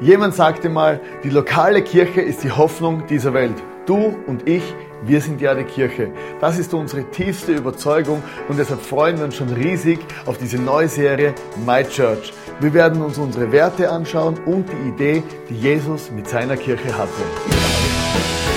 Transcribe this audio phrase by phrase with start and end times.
[0.00, 3.54] Jemand sagte mal, die lokale Kirche ist die Hoffnung dieser Welt.
[3.86, 4.62] Du und ich,
[5.04, 6.10] wir sind ja die Kirche.
[6.40, 10.88] Das ist unsere tiefste Überzeugung und deshalb freuen wir uns schon riesig auf diese neue
[10.88, 11.34] Serie
[11.66, 12.32] My Church.
[12.60, 18.51] Wir werden uns unsere Werte anschauen und die Idee, die Jesus mit seiner Kirche hatte.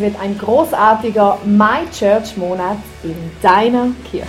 [0.00, 4.26] Es wird ein großartiger My Church Monat in deiner Kirche.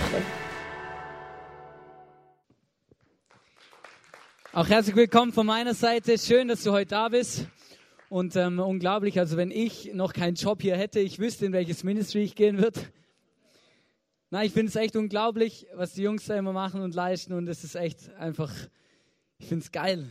[4.52, 6.18] Auch herzlich willkommen von meiner Seite.
[6.18, 7.46] Schön, dass du heute da bist.
[8.10, 11.84] Und ähm, unglaublich, also wenn ich noch keinen Job hier hätte, ich wüsste, in welches
[11.84, 12.78] Ministry ich gehen würde.
[14.28, 17.32] Nein, ich finde es echt unglaublich, was die Jungs da immer machen und leisten.
[17.32, 18.52] Und es ist echt einfach,
[19.38, 20.10] ich finde es geil.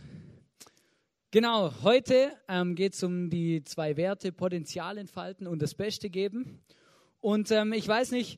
[1.34, 6.60] Genau, heute ähm, geht es um die zwei Werte, Potenzial entfalten und das Beste geben.
[7.22, 8.38] Und ähm, ich weiß nicht,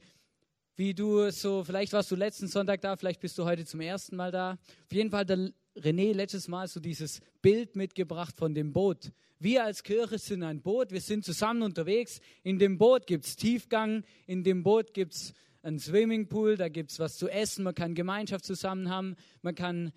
[0.75, 4.15] wie du so, vielleicht warst du letzten Sonntag da, vielleicht bist du heute zum ersten
[4.15, 4.59] Mal da.
[4.85, 9.11] Auf jeden Fall der René letztes Mal so dieses Bild mitgebracht von dem Boot.
[9.39, 12.21] Wir als Kirche sind ein Boot, wir sind zusammen unterwegs.
[12.43, 15.33] In dem Boot gibt es Tiefgang, in dem Boot gibt es
[15.63, 19.93] einen Swimmingpool, da gibt es was zu essen, man kann Gemeinschaft zusammen haben, man kann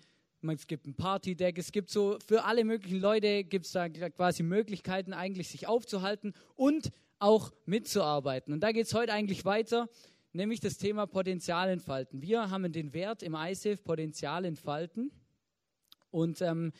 [0.55, 4.43] es gibt ein Partydeck, es gibt so für alle möglichen Leute gibt es da quasi
[4.43, 8.53] Möglichkeiten, eigentlich sich aufzuhalten und auch mitzuarbeiten.
[8.53, 9.89] Und da geht es heute eigentlich weiter,
[10.33, 12.21] nämlich das Thema Potenzial entfalten.
[12.21, 15.11] Wir haben den Wert im ISAF Potenzial entfalten
[16.11, 16.71] und ähm,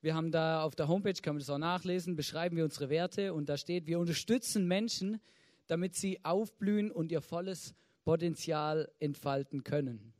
[0.00, 3.34] wir haben da auf der Homepage, kann man das auch nachlesen, beschreiben wir unsere Werte
[3.34, 5.20] und da steht, wir unterstützen Menschen,
[5.66, 10.12] damit sie aufblühen und ihr volles Potenzial entfalten können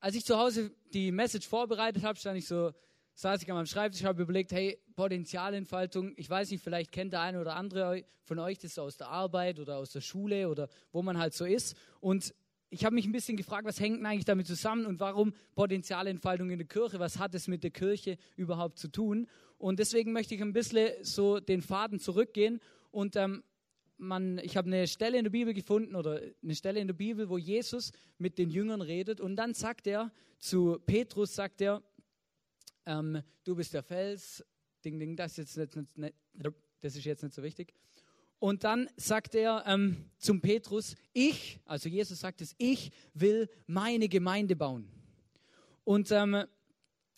[0.00, 2.72] als ich zu Hause die Message vorbereitet habe, stand ich so,
[3.14, 7.20] saß ich an meinem Schreibtisch, habe überlegt, hey, Potenzialentfaltung, ich weiß nicht, vielleicht kennt der
[7.20, 11.02] eine oder andere von euch das aus der Arbeit oder aus der Schule oder wo
[11.02, 11.76] man halt so ist.
[12.00, 12.34] Und
[12.70, 16.50] ich habe mich ein bisschen gefragt, was hängt denn eigentlich damit zusammen und warum Potenzialentfaltung
[16.50, 19.26] in der Kirche, was hat es mit der Kirche überhaupt zu tun?
[19.58, 22.60] Und deswegen möchte ich ein bisschen so den Faden zurückgehen
[22.90, 23.42] und ähm,
[24.00, 27.28] man, ich habe eine Stelle in der Bibel gefunden oder eine Stelle in der Bibel,
[27.28, 31.82] wo Jesus mit den Jüngern redet und dann sagt er zu Petrus, sagt er,
[32.86, 34.44] ähm, du bist der Fels,
[34.84, 36.14] ding, ding, das ist jetzt nicht, nicht,
[36.80, 37.74] das ist jetzt nicht so wichtig.
[38.38, 44.08] Und dann sagt er ähm, zum Petrus, ich, also Jesus sagt es, ich will meine
[44.08, 44.88] Gemeinde bauen.
[45.84, 46.44] Und ähm,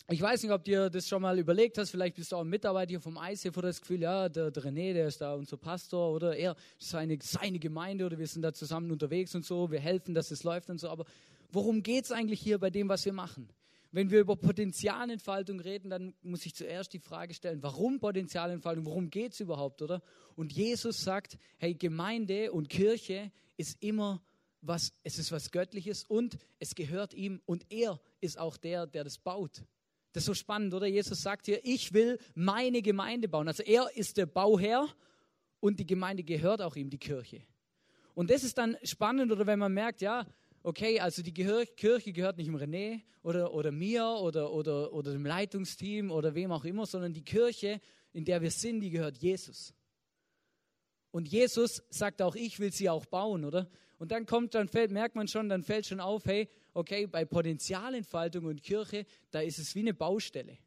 [0.09, 2.49] ich weiß nicht, ob dir das schon mal überlegt hast, vielleicht bist du auch ein
[2.49, 5.55] Mitarbeiter hier vom ICF oder das Gefühl, ja, der, der René, der ist da unser
[5.55, 9.79] Pastor oder er seine, seine Gemeinde oder wir sind da zusammen unterwegs und so, wir
[9.79, 10.89] helfen, dass es läuft und so.
[10.89, 11.05] Aber
[11.51, 13.47] worum geht es eigentlich hier bei dem, was wir machen?
[13.93, 19.09] Wenn wir über Potenzialentfaltung reden, dann muss ich zuerst die Frage stellen, warum Potenzialentfaltung, worum
[19.09, 20.01] geht es überhaupt, oder?
[20.35, 24.21] Und Jesus sagt, hey, Gemeinde und Kirche ist immer
[24.61, 29.03] was, es ist was Göttliches und es gehört ihm und er ist auch der, der
[29.03, 29.63] das baut.
[30.13, 30.85] Das ist so spannend, oder?
[30.87, 33.47] Jesus sagt hier, ich will meine Gemeinde bauen.
[33.47, 34.87] Also er ist der Bauherr
[35.59, 37.41] und die Gemeinde gehört auch ihm, die Kirche.
[38.13, 40.27] Und das ist dann spannend, oder wenn man merkt, ja,
[40.61, 45.25] okay, also die Kirche gehört nicht dem René oder, oder mir oder, oder, oder dem
[45.25, 47.81] Leitungsteam oder wem auch immer, sondern die Kirche,
[48.11, 49.73] in der wir sind, die gehört Jesus.
[51.09, 53.67] Und Jesus sagt auch, ich will sie auch bauen, oder?
[53.97, 57.25] Und dann kommt, dann fällt, merkt man schon, dann fällt schon auf, hey, okay, bei
[57.25, 60.57] Potenzialentfaltung und Kirche, da ist es wie eine Baustelle.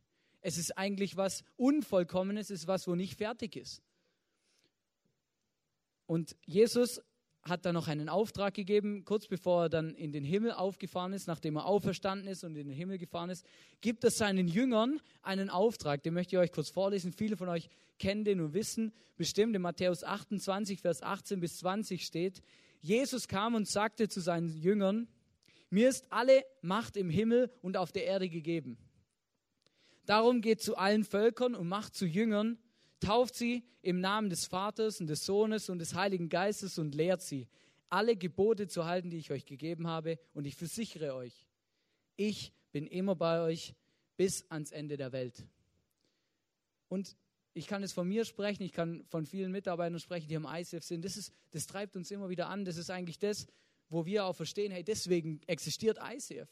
[0.40, 3.82] Es ist eigentlich was Unvollkommenes, es ist was, wo nicht fertig ist.
[6.06, 7.00] Und Jesus
[7.42, 11.26] hat dann noch einen Auftrag gegeben, kurz bevor er dann in den Himmel aufgefahren ist,
[11.26, 13.44] nachdem er auferstanden ist und in den Himmel gefahren ist,
[13.80, 16.02] gibt er seinen Jüngern einen Auftrag.
[16.02, 17.12] Den möchte ich euch kurz vorlesen.
[17.12, 17.68] Viele von euch
[17.98, 22.42] kennen den und wissen bestimmt, in Matthäus 28, Vers 18 bis 20 steht,
[22.80, 25.08] Jesus kam und sagte zu seinen Jüngern,
[25.70, 28.78] mir ist alle Macht im Himmel und auf der Erde gegeben.
[30.04, 32.58] Darum geht zu allen Völkern und macht zu Jüngern,
[33.00, 37.22] tauft sie im Namen des Vaters und des Sohnes und des Heiligen Geistes und lehrt
[37.22, 37.48] sie,
[37.88, 40.18] alle Gebote zu halten, die ich euch gegeben habe.
[40.34, 41.46] Und ich versichere euch,
[42.16, 43.74] ich bin immer bei euch
[44.16, 45.44] bis ans Ende der Welt.
[46.88, 47.16] Und
[47.54, 50.84] ich kann es von mir sprechen, ich kann von vielen Mitarbeitern sprechen, die am ICF
[50.84, 51.04] sind.
[51.04, 52.64] Das, ist, das treibt uns immer wieder an.
[52.64, 53.46] Das ist eigentlich das,
[53.88, 56.48] wo wir auch verstehen, hey, deswegen existiert ICF.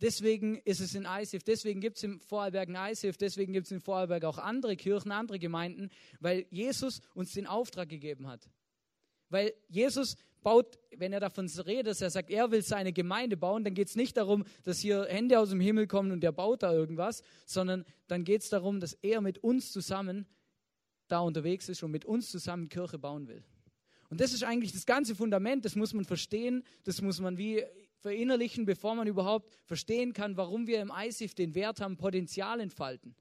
[0.00, 3.72] Deswegen ist es in ISIF, deswegen gibt es im Vorarlberg ein ISIF, deswegen gibt es
[3.72, 5.88] in Vorarlberg auch andere Kirchen, andere Gemeinden,
[6.20, 8.50] weil Jesus uns den Auftrag gegeben hat.
[9.30, 13.64] Weil Jesus baut, wenn er davon redet, dass er sagt, er will seine Gemeinde bauen,
[13.64, 16.62] dann geht es nicht darum, dass hier Hände aus dem Himmel kommen und er baut
[16.62, 20.26] da irgendwas, sondern dann geht es darum, dass er mit uns zusammen
[21.08, 23.42] da unterwegs ist und mit uns zusammen Kirche bauen will.
[24.08, 27.64] Und das ist eigentlich das ganze Fundament, das muss man verstehen, das muss man wie
[27.98, 33.16] verinnerlichen, bevor man überhaupt verstehen kann, warum wir im ISIF den Wert haben, Potenzial entfalten.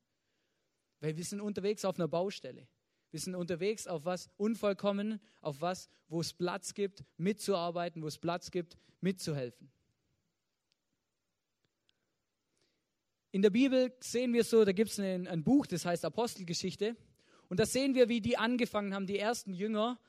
[1.00, 2.68] Weil wir sind unterwegs auf einer Baustelle.
[3.12, 8.18] Wir sind unterwegs auf was unvollkommen, auf was, wo es Platz gibt, mitzuarbeiten, wo es
[8.18, 9.72] Platz gibt, mitzuhelfen.
[13.32, 16.96] In der Bibel sehen wir so, da gibt es ein, ein Buch, das heißt Apostelgeschichte.
[17.50, 20.00] Und da sehen wir, wie die angefangen haben, die ersten Jünger,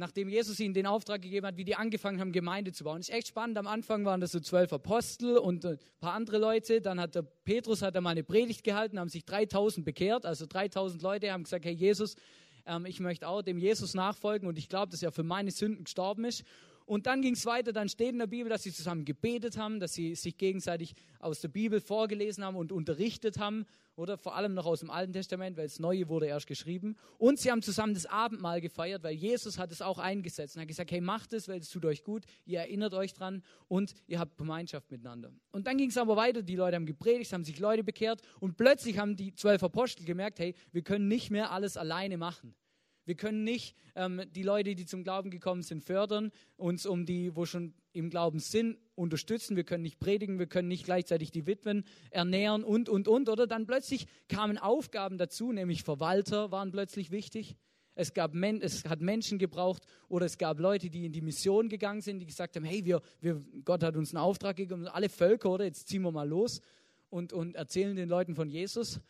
[0.00, 2.98] nachdem Jesus ihnen den Auftrag gegeben hat, wie die angefangen haben, Gemeinde zu bauen.
[2.98, 3.56] Das ist echt spannend.
[3.58, 6.80] Am Anfang waren das so zwölf Apostel und ein paar andere Leute.
[6.80, 10.26] Dann hat der Petrus hat er mal eine Predigt gehalten, haben sich 3000 bekehrt.
[10.26, 12.16] Also 3000 Leute haben gesagt, hey Jesus,
[12.66, 15.84] ähm, ich möchte auch dem Jesus nachfolgen und ich glaube, dass er für meine Sünden
[15.84, 16.44] gestorben ist.
[16.90, 19.78] Und dann ging es weiter, dann steht in der Bibel, dass sie zusammen gebetet haben,
[19.78, 23.64] dass sie sich gegenseitig aus der Bibel vorgelesen haben und unterrichtet haben,
[23.94, 26.96] oder vor allem noch aus dem Alten Testament, weil das Neue wurde erst geschrieben.
[27.16, 30.68] Und sie haben zusammen das Abendmahl gefeiert, weil Jesus hat es auch eingesetzt und hat
[30.68, 34.18] gesagt, hey, macht es, weil es tut euch gut, ihr erinnert euch dran und ihr
[34.18, 35.30] habt Gemeinschaft miteinander.
[35.52, 38.56] Und dann ging es aber weiter, die Leute haben gepredigt, haben sich Leute bekehrt und
[38.56, 42.56] plötzlich haben die zwölf Apostel gemerkt, hey, wir können nicht mehr alles alleine machen.
[43.10, 47.34] Wir können nicht ähm, die Leute, die zum Glauben gekommen sind, fördern, uns um die,
[47.34, 49.56] wo schon im Glauben sind, unterstützen.
[49.56, 53.28] Wir können nicht predigen, wir können nicht gleichzeitig die Witwen ernähren und, und, und.
[53.28, 57.56] Oder dann plötzlich kamen Aufgaben dazu, nämlich Verwalter waren plötzlich wichtig.
[57.96, 61.68] Es, gab Men es hat Menschen gebraucht oder es gab Leute, die in die Mission
[61.68, 65.08] gegangen sind, die gesagt haben, hey, wir, wir, Gott hat uns einen Auftrag gegeben, alle
[65.08, 66.60] Völker, oder jetzt ziehen wir mal los
[67.08, 69.00] und, und erzählen den Leuten von Jesus.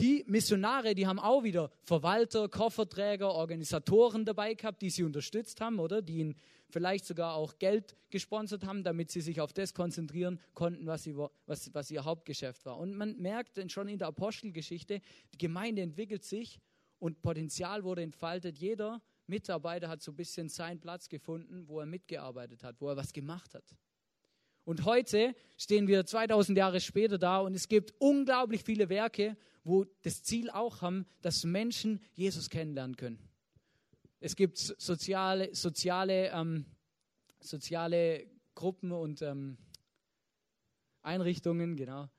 [0.00, 5.80] Die Missionare, die haben auch wieder Verwalter, Kofferträger, Organisatoren dabei gehabt, die sie unterstützt haben,
[5.80, 6.02] oder?
[6.02, 6.36] Die ihnen
[6.70, 11.16] vielleicht sogar auch Geld gesponsert haben, damit sie sich auf das konzentrieren konnten, was, sie,
[11.16, 12.78] was, was ihr Hauptgeschäft war.
[12.78, 15.00] Und man merkt schon in der Apostelgeschichte,
[15.34, 16.60] die Gemeinde entwickelt sich
[17.00, 18.58] und Potenzial wurde entfaltet.
[18.58, 22.96] Jeder Mitarbeiter hat so ein bisschen seinen Platz gefunden, wo er mitgearbeitet hat, wo er
[22.96, 23.64] was gemacht hat.
[24.68, 29.34] Und heute stehen wir 2000 Jahre später da und es gibt unglaublich viele Werke,
[29.64, 33.18] wo das Ziel auch haben, dass Menschen Jesus kennenlernen können.
[34.20, 36.66] Es gibt soziale, soziale, ähm,
[37.40, 39.56] soziale Gruppen und ähm,
[41.00, 42.10] Einrichtungen, genau.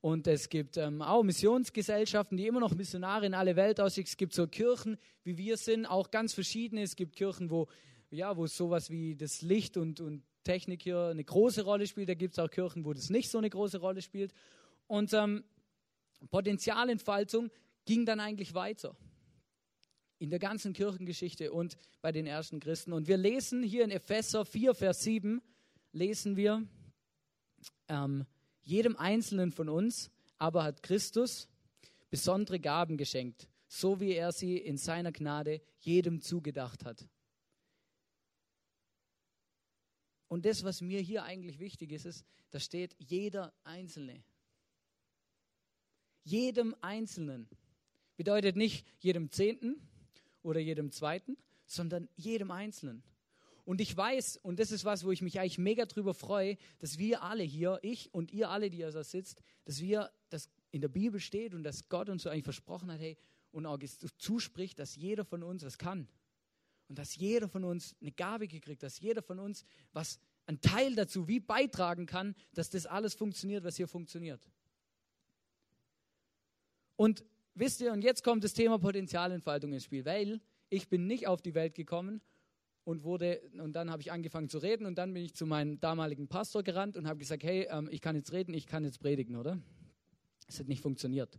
[0.00, 4.08] Und es gibt ähm, auch Missionsgesellschaften, die immer noch Missionare in alle Welt ausschicken.
[4.08, 6.82] Es gibt so Kirchen, wie wir sind, auch ganz verschiedene.
[6.82, 7.66] Es gibt Kirchen, wo,
[8.12, 12.08] ja, wo sowas wie das Licht und, und Technik hier eine große Rolle spielt.
[12.08, 14.32] Da gibt es auch Kirchen, wo das nicht so eine große Rolle spielt.
[14.86, 15.44] Und ähm,
[16.30, 17.50] Potenzialentfaltung
[17.84, 18.96] ging dann eigentlich weiter
[20.18, 22.94] in der ganzen Kirchengeschichte und bei den ersten Christen.
[22.94, 25.42] Und wir lesen hier in Epheser 4, Vers 7,
[25.92, 26.66] lesen wir,
[27.88, 28.24] ähm,
[28.62, 31.48] jedem Einzelnen von uns aber hat Christus
[32.08, 37.06] besondere Gaben geschenkt, so wie er sie in seiner Gnade jedem zugedacht hat.
[40.28, 44.22] Und das, was mir hier eigentlich wichtig ist, ist, da steht jeder Einzelne
[46.28, 47.48] jedem Einzelnen.
[48.16, 49.80] Bedeutet nicht jedem Zehnten
[50.42, 51.36] oder jedem Zweiten,
[51.66, 53.02] sondern jedem Einzelnen.
[53.64, 56.98] Und ich weiß, und das ist was, wo ich mich eigentlich mega drüber freue, dass
[56.98, 60.80] wir alle hier, ich und ihr alle, die ihr da sitzt, dass wir, das in
[60.80, 63.16] der Bibel steht und dass Gott uns so eigentlich versprochen hat, hey,
[63.50, 63.78] und auch
[64.18, 66.08] zuspricht, dass jeder von uns was kann.
[66.88, 70.94] Und dass jeder von uns eine Gabe gekriegt, dass jeder von uns was, einen Teil
[70.94, 74.48] dazu wie beitragen kann, dass das alles funktioniert, was hier funktioniert.
[76.96, 77.24] Und
[77.54, 80.40] wisst ihr, und jetzt kommt das Thema Potenzialentfaltung ins Spiel, weil
[80.70, 82.22] ich bin nicht auf die Welt gekommen
[82.84, 85.78] und wurde, und dann habe ich angefangen zu reden und dann bin ich zu meinem
[85.80, 89.00] damaligen Pastor gerannt und habe gesagt, hey, ähm, ich kann jetzt reden, ich kann jetzt
[89.00, 89.60] predigen, oder?
[90.48, 91.38] Es hat nicht funktioniert.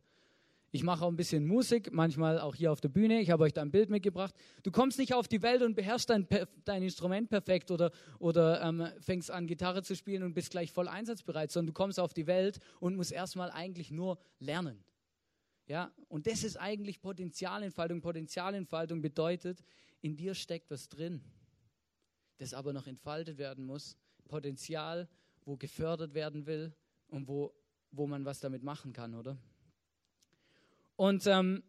[0.72, 3.22] Ich mache auch ein bisschen Musik, manchmal auch hier auf der Bühne.
[3.22, 4.36] Ich habe euch da ein Bild mitgebracht.
[4.62, 6.28] Du kommst nicht auf die Welt und beherrschst dein,
[6.64, 10.88] dein Instrument perfekt oder, oder ähm, fängst an, Gitarre zu spielen und bist gleich voll
[10.88, 14.84] einsatzbereit, sondern du kommst auf die Welt und musst erstmal eigentlich nur lernen.
[15.66, 18.02] Ja, und das ist eigentlich Potenzialentfaltung.
[18.02, 19.64] Potenzialentfaltung bedeutet,
[20.02, 21.22] in dir steckt was drin,
[22.38, 23.98] das aber noch entfaltet werden muss.
[24.28, 25.10] Potenzial,
[25.46, 26.74] wo gefördert werden will
[27.08, 27.54] und wo,
[27.92, 29.38] wo man was damit machen kann, oder?
[31.00, 31.63] Und ähm,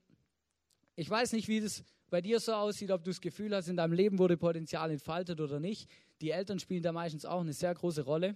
[0.97, 3.77] ich weiß nicht, wie das bei dir so aussieht, ob du das Gefühl hast, in
[3.77, 5.89] deinem Leben wurde Potenzial entfaltet oder nicht.
[6.21, 8.35] Die Eltern spielen da meistens auch eine sehr große Rolle.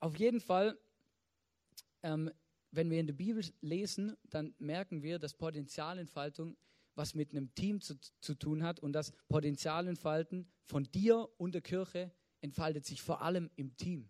[0.00, 0.78] auf jeden Fall,
[2.02, 2.30] ähm,
[2.70, 6.56] wenn wir in der Bibel lesen, dann merken wir, dass Potenzialentfaltung
[6.94, 11.60] was mit einem Team zu, zu tun hat und das Potenzialentfalten von dir und der
[11.60, 14.08] Kirche entfaltet sich vor allem im Team.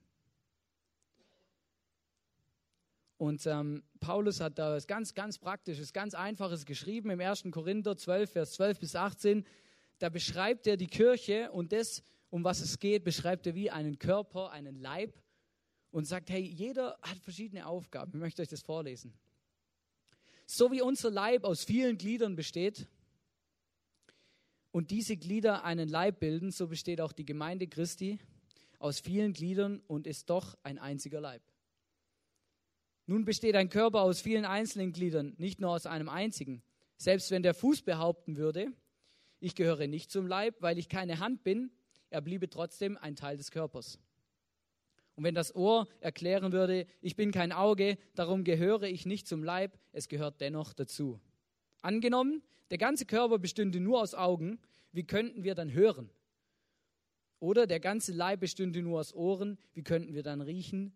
[3.18, 7.44] Und ähm, Paulus hat da was ganz, ganz Praktisches, ganz Einfaches geschrieben im 1.
[7.50, 9.44] Korinther 12, Vers 12 bis 18.
[9.98, 13.98] Da beschreibt er die Kirche und das, um was es geht, beschreibt er wie einen
[13.98, 15.20] Körper, einen Leib
[15.90, 18.12] und sagt, hey, jeder hat verschiedene Aufgaben.
[18.14, 19.12] Ich möchte euch das vorlesen.
[20.46, 22.86] So wie unser Leib aus vielen Gliedern besteht
[24.70, 28.20] und diese Glieder einen Leib bilden, so besteht auch die Gemeinde Christi
[28.78, 31.42] aus vielen Gliedern und ist doch ein einziger Leib.
[33.08, 36.62] Nun besteht ein Körper aus vielen einzelnen Gliedern, nicht nur aus einem einzigen.
[36.98, 38.70] Selbst wenn der Fuß behaupten würde,
[39.40, 41.70] ich gehöre nicht zum Leib, weil ich keine Hand bin,
[42.10, 43.98] er bliebe trotzdem ein Teil des Körpers.
[45.14, 49.42] Und wenn das Ohr erklären würde, ich bin kein Auge, darum gehöre ich nicht zum
[49.42, 51.18] Leib, es gehört dennoch dazu.
[51.80, 54.60] Angenommen, der ganze Körper bestünde nur aus Augen,
[54.92, 56.10] wie könnten wir dann hören?
[57.40, 60.92] Oder der ganze Leib bestünde nur aus Ohren, wie könnten wir dann riechen?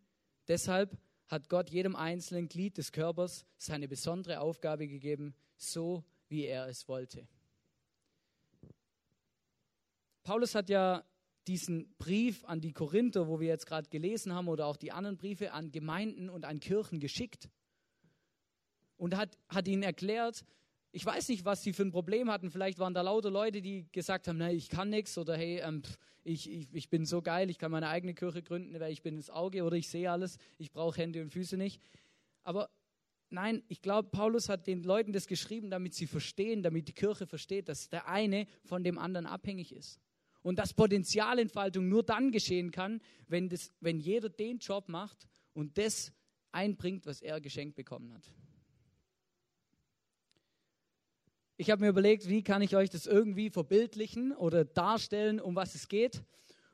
[0.47, 0.99] Deshalb
[1.33, 6.87] hat Gott jedem einzelnen Glied des Körpers seine besondere Aufgabe gegeben, so wie er es
[6.89, 7.27] wollte.
[10.25, 11.03] Paulus hat ja
[11.47, 15.17] diesen Brief an die Korinther, wo wir jetzt gerade gelesen haben, oder auch die anderen
[15.17, 17.49] Briefe an Gemeinden und an Kirchen geschickt
[18.99, 20.45] und hat, hat ihnen erklärt,
[20.93, 22.51] ich weiß nicht, was sie für ein Problem hatten.
[22.51, 25.83] Vielleicht waren da lauter Leute, die gesagt haben, nein, ich kann nichts oder hey, ähm,
[26.23, 29.17] ich, ich, ich bin so geil, ich kann meine eigene Kirche gründen, weil ich bin
[29.17, 31.81] das Auge oder ich sehe alles, ich brauche Hände und Füße nicht.
[32.45, 32.71] Aber
[33.31, 37.27] nein, ich glaube, Paulus hat den Leuten das geschrieben, damit sie verstehen, damit die Kirche
[37.27, 39.99] versteht, dass der eine von dem anderen abhängig ist.
[40.43, 45.79] Und dass Potenzialentfaltung nur dann geschehen kann, wenn, das, wenn jeder den Job macht und
[45.79, 46.13] das
[46.51, 48.31] einbringt, was er geschenkt bekommen hat.
[51.63, 55.77] Ich habe mir überlegt, wie kann ich euch das irgendwie verbildlichen oder darstellen, um was
[55.77, 56.25] es geht.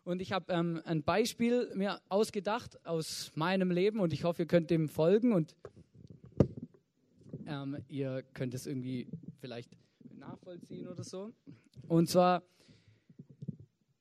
[0.02, 4.46] Und ich habe ähm, ein Beispiel mir ausgedacht aus meinem Leben und ich hoffe, ihr
[4.46, 5.54] könnt dem folgen und
[7.46, 9.08] ähm, ihr könnt es irgendwie
[9.42, 9.70] vielleicht
[10.16, 11.34] nachvollziehen oder so.
[11.86, 12.42] Und zwar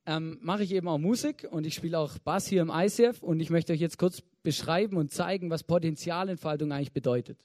[0.05, 3.41] ähm, mache ich eben auch Musik und ich spiele auch Bass hier im ICF und
[3.41, 7.43] ich möchte euch jetzt kurz beschreiben und zeigen, was Potenzialentfaltung eigentlich bedeutet.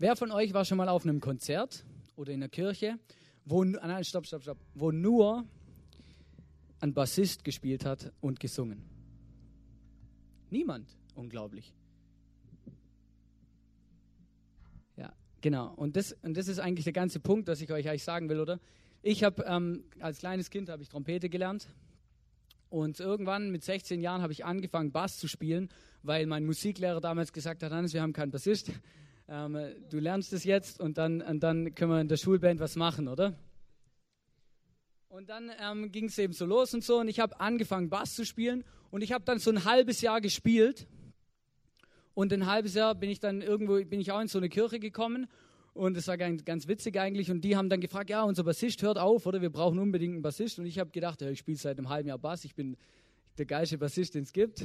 [0.00, 1.84] Wer von euch war schon mal auf einem Konzert
[2.16, 2.98] oder in der Kirche,
[3.44, 5.44] wo, nein, stopp, stopp, stopp, wo nur
[6.80, 8.82] ein Bassist gespielt hat und gesungen?
[10.48, 10.88] Niemand.
[11.14, 11.74] Unglaublich.
[14.96, 15.74] Ja, genau.
[15.74, 18.40] Und das, und das ist eigentlich der ganze Punkt, was ich euch eigentlich sagen will,
[18.40, 18.58] oder?
[19.02, 21.68] Ich habe ähm, als kleines Kind habe ich Trompete gelernt
[22.70, 25.68] und irgendwann mit 16 Jahren habe ich angefangen Bass zu spielen,
[26.02, 28.72] weil mein Musiklehrer damals gesagt hat, Hannes, wir haben keinen Bassist
[29.30, 29.56] ähm,
[29.88, 33.06] du lernst es jetzt und dann, und dann können wir in der Schulband was machen,
[33.06, 33.38] oder?
[35.08, 38.14] Und dann ähm, ging es eben so los und so und ich habe angefangen Bass
[38.14, 40.88] zu spielen und ich habe dann so ein halbes Jahr gespielt
[42.14, 44.80] und ein halbes Jahr bin ich dann irgendwo, bin ich auch in so eine Kirche
[44.80, 45.28] gekommen
[45.74, 48.82] und es war ganz, ganz witzig eigentlich und die haben dann gefragt, ja, unser Bassist
[48.82, 51.56] hört auf oder wir brauchen unbedingt einen Bassist und ich habe gedacht, ja, ich spiele
[51.56, 52.76] seit einem halben Jahr Bass, ich bin
[53.38, 54.64] der geilste Bassist, den es gibt.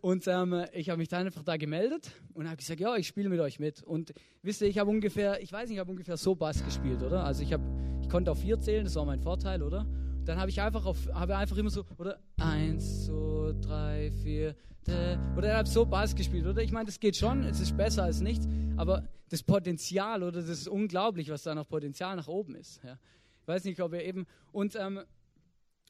[0.00, 3.28] Und ähm, ich habe mich dann einfach da gemeldet und habe gesagt, ja, ich spiele
[3.28, 3.82] mit euch mit.
[3.82, 7.02] Und wisst ihr, ich habe ungefähr, ich weiß nicht, ich habe ungefähr so Bass gespielt,
[7.02, 7.24] oder?
[7.24, 7.62] Also ich habe,
[8.00, 9.86] ich konnte auf vier zählen, das war mein Vorteil, oder?
[10.24, 12.18] Dann habe ich einfach auf, habe einfach immer so, oder?
[12.38, 14.54] Eins, zwei, drei, vier,
[14.86, 16.62] de, oder habe so Bass gespielt, oder?
[16.62, 20.40] Ich meine, das geht schon, es ist besser als nichts, aber das Potenzial, oder?
[20.40, 22.80] Das ist unglaublich, was da noch Potenzial nach oben ist.
[22.82, 22.98] Ja.
[23.42, 25.00] Ich weiß nicht, ob ihr eben, und ähm,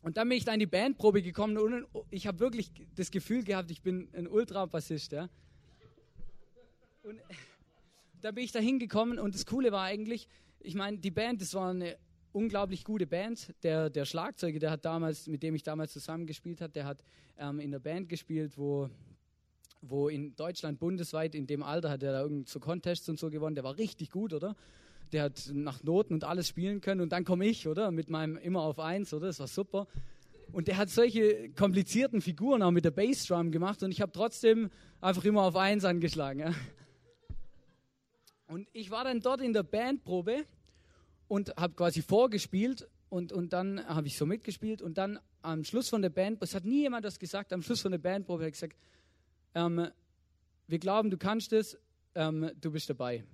[0.02, 3.44] und dann bin ich da in die Bandprobe gekommen und ich habe wirklich das Gefühl
[3.44, 5.12] gehabt, ich bin ein Ultra-Bassist.
[5.12, 5.28] Ja?
[7.02, 7.20] Und
[8.20, 10.26] da bin ich da hingekommen und das Coole war eigentlich,
[10.60, 11.98] ich meine, die Band, das war eine
[12.32, 13.54] unglaublich gute Band.
[13.62, 17.02] Der, der Schlagzeuger, der hat damals, mit dem ich damals zusammengespielt habe, der hat
[17.38, 18.88] ähm, in der Band gespielt, wo,
[19.82, 23.30] wo in Deutschland bundesweit in dem Alter hat er da irgend so Contests und so
[23.30, 23.54] gewonnen.
[23.54, 24.56] Der war richtig gut, oder?
[25.12, 27.90] Der hat nach Noten und alles spielen können und dann komme ich, oder?
[27.90, 29.26] Mit meinem immer auf eins, oder?
[29.26, 29.86] Das war super.
[30.52, 34.70] Und der hat solche komplizierten Figuren auch mit der Bassdrum gemacht und ich habe trotzdem
[35.00, 36.40] einfach immer auf eins angeschlagen.
[36.40, 36.54] Ja.
[38.46, 40.44] Und ich war dann dort in der Bandprobe
[41.28, 45.88] und habe quasi vorgespielt und, und dann habe ich so mitgespielt und dann am Schluss
[45.88, 48.52] von der Band, es hat nie jemand das gesagt, am Schluss von der Bandprobe hat
[48.52, 48.76] gesagt,
[49.54, 49.88] ähm,
[50.66, 51.78] wir glauben, du kannst es,
[52.14, 53.24] ähm, du bist dabei.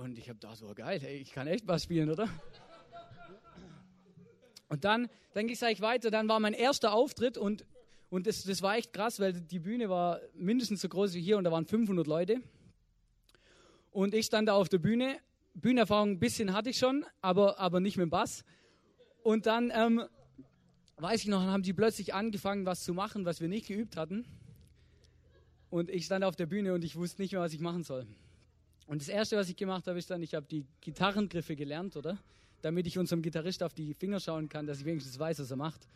[0.00, 2.26] Und ich habe da so, geil, hey, ich kann echt Bass spielen, oder?
[4.68, 6.10] Und dann, dann ging es eigentlich weiter.
[6.10, 7.66] Dann war mein erster Auftritt und,
[8.08, 11.36] und das, das war echt krass, weil die Bühne war mindestens so groß wie hier
[11.36, 12.40] und da waren 500 Leute.
[13.90, 15.18] Und ich stand da auf der Bühne.
[15.52, 18.42] Bühnenerfahrung ein bisschen hatte ich schon, aber, aber nicht mit dem Bass.
[19.22, 20.02] Und dann, ähm,
[20.96, 24.24] weiß ich noch, haben die plötzlich angefangen, was zu machen, was wir nicht geübt hatten.
[25.68, 28.06] Und ich stand auf der Bühne und ich wusste nicht mehr, was ich machen soll.
[28.90, 32.18] Und das Erste, was ich gemacht habe, ist dann, ich habe die Gitarrengriffe gelernt, oder?
[32.60, 35.56] Damit ich unserem Gitarrist auf die Finger schauen kann, dass ich wenigstens weiß, was er
[35.56, 35.86] macht.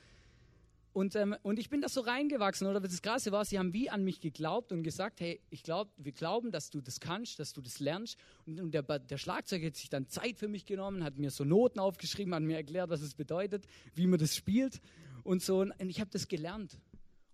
[0.92, 2.78] Und, ähm, und ich bin da so reingewachsen, oder?
[2.78, 6.12] Das Krasse war, sie haben wie an mich geglaubt und gesagt, hey, ich glaub, wir
[6.12, 8.16] glauben, dass du das kannst, dass du das lernst.
[8.46, 11.42] Und, und der, der Schlagzeuger hat sich dann Zeit für mich genommen, hat mir so
[11.42, 14.80] Noten aufgeschrieben, hat mir erklärt, was es bedeutet, wie man das spielt
[15.24, 15.62] und so.
[15.62, 16.78] Und ich habe das gelernt.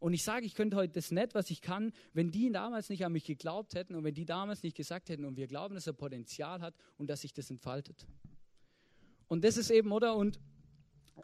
[0.00, 3.04] Und ich sage, ich könnte heute das nicht, was ich kann, wenn die damals nicht
[3.04, 5.87] an mich geglaubt hätten und wenn die damals nicht gesagt hätten und wir glauben, dass
[5.87, 8.07] er Potenzial hat und dass sich das entfaltet.
[9.28, 10.16] Und das ist eben, oder?
[10.16, 10.40] Und,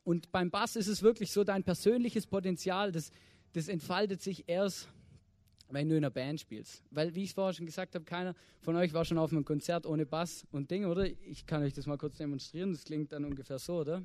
[0.04, 3.11] und beim Bass ist es wirklich so, dein persönliches Potenzial, das,
[3.54, 4.88] das entfaltet sich erst,
[5.71, 6.85] wenn du in einer Band spielst.
[6.90, 9.87] Weil, wie ich vorher schon gesagt habe, keiner von euch war schon auf einem Konzert
[9.87, 11.06] ohne Bass und Ding, oder?
[11.06, 14.02] Ich kann euch das mal kurz demonstrieren, das klingt dann ungefähr so, oder?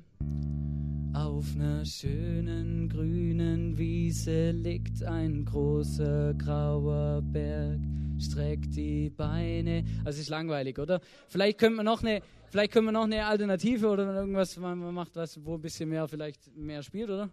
[1.14, 7.80] Auf einer schönen grünen Wiese liegt ein großer grauer Berg,
[8.18, 9.84] streckt die Beine.
[10.06, 11.00] Also ist langweilig, oder?
[11.28, 15.14] Vielleicht können wir noch eine, vielleicht können wir noch eine Alternative oder irgendwas, man macht
[15.14, 17.28] was, wo ein bisschen mehr vielleicht mehr spielt, oder?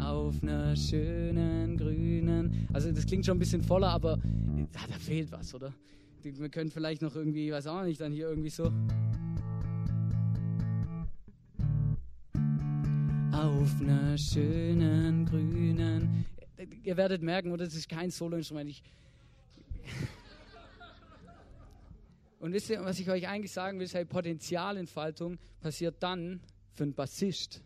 [0.00, 2.68] Auf einer schönen grünen.
[2.72, 4.18] Also das klingt schon ein bisschen voller, aber
[4.56, 5.72] ja, da fehlt was, oder?
[6.22, 8.72] Wir können vielleicht noch irgendwie, weiß auch nicht, dann hier irgendwie so.
[13.44, 16.24] Auf einer schönen grünen.
[16.82, 18.70] Ihr werdet merken, oder das ist kein Soloinstrument.
[18.70, 18.82] Ich
[22.40, 26.40] Und wisst ihr, was ich euch eigentlich sagen will, ist, Potenzialentfaltung passiert dann
[26.72, 27.62] für einen Bassist,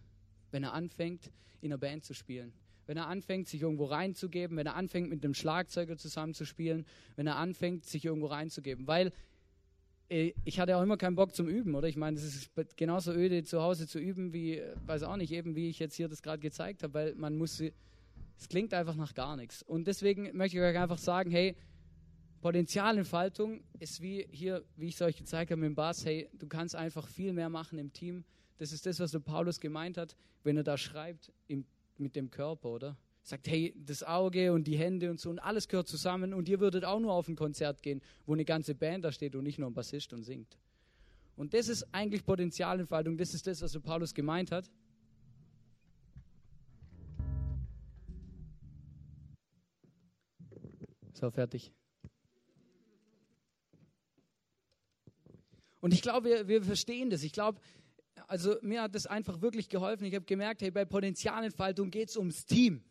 [0.50, 1.30] wenn er anfängt,
[1.60, 2.52] in einer Band zu spielen.
[2.86, 6.86] Wenn er anfängt, sich irgendwo reinzugeben, wenn er anfängt, mit einem Schlagzeuger zusammenzuspielen,
[7.16, 8.86] wenn er anfängt, sich irgendwo reinzugeben.
[8.86, 9.12] Weil
[10.08, 11.86] ich hatte auch immer keinen Bock zum Üben, oder?
[11.86, 15.32] Ich meine, es ist genauso öde zu Hause zu üben, wie, äh, weiß auch nicht,
[15.32, 18.96] eben wie ich jetzt hier das gerade gezeigt habe, weil man muss, es klingt einfach
[18.96, 19.62] nach gar nichts.
[19.62, 21.56] Und deswegen möchte ich euch einfach sagen, hey,
[22.40, 26.46] Potenzialentfaltung ist wie hier, wie ich es euch gezeigt habe mit dem Bass, hey, du
[26.46, 28.24] kannst einfach viel mehr machen im Team.
[28.56, 31.66] Das ist das, was der Paulus gemeint hat, wenn er da schreibt im,
[31.98, 32.96] mit dem Körper, oder?
[33.28, 36.60] Sagt, hey, das Auge und die Hände und so und alles gehört zusammen und ihr
[36.60, 39.58] würdet auch nur auf ein Konzert gehen, wo eine ganze Band da steht und nicht
[39.58, 40.58] nur ein Bassist und singt.
[41.36, 44.70] Und das ist eigentlich Potenzialentfaltung, das ist das, was Paulus gemeint hat.
[51.12, 51.72] So, fertig.
[55.80, 57.22] Und ich glaube, wir, wir verstehen das.
[57.22, 57.60] Ich glaube,
[58.26, 60.04] also mir hat das einfach wirklich geholfen.
[60.06, 62.82] Ich habe gemerkt, hey, bei Potenzialentfaltung geht es ums Team.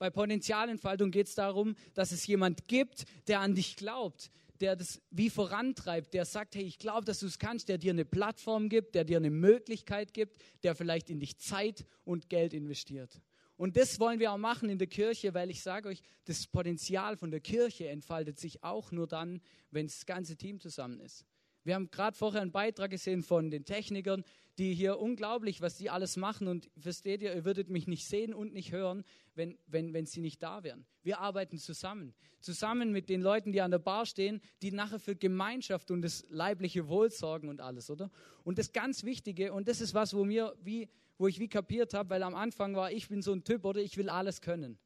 [0.00, 5.02] Bei Potenzialentfaltung geht es darum, dass es jemand gibt, der an dich glaubt, der das
[5.10, 8.70] wie vorantreibt, der sagt, hey, ich glaube, dass du es kannst, der dir eine Plattform
[8.70, 13.20] gibt, der dir eine Möglichkeit gibt, der vielleicht in dich Zeit und Geld investiert.
[13.58, 17.18] Und das wollen wir auch machen in der Kirche, weil ich sage euch, das Potenzial
[17.18, 21.26] von der Kirche entfaltet sich auch nur dann, wenn das ganze Team zusammen ist.
[21.62, 24.24] Wir haben gerade vorher einen Beitrag gesehen von den Technikern,
[24.58, 26.48] die hier unglaublich, was die alles machen.
[26.48, 29.04] Und versteht ihr, ihr würdet mich nicht sehen und nicht hören,
[29.40, 30.84] wenn, wenn, wenn sie nicht da wären.
[31.02, 32.14] Wir arbeiten zusammen.
[32.40, 36.26] Zusammen mit den Leuten, die an der Bar stehen, die nachher für Gemeinschaft und das
[36.28, 38.10] leibliche Wohl sorgen und alles, oder?
[38.44, 41.94] Und das ganz Wichtige, und das ist was, wo, mir wie, wo ich wie kapiert
[41.94, 44.78] habe, weil am Anfang war, ich bin so ein Typ, oder ich will alles können.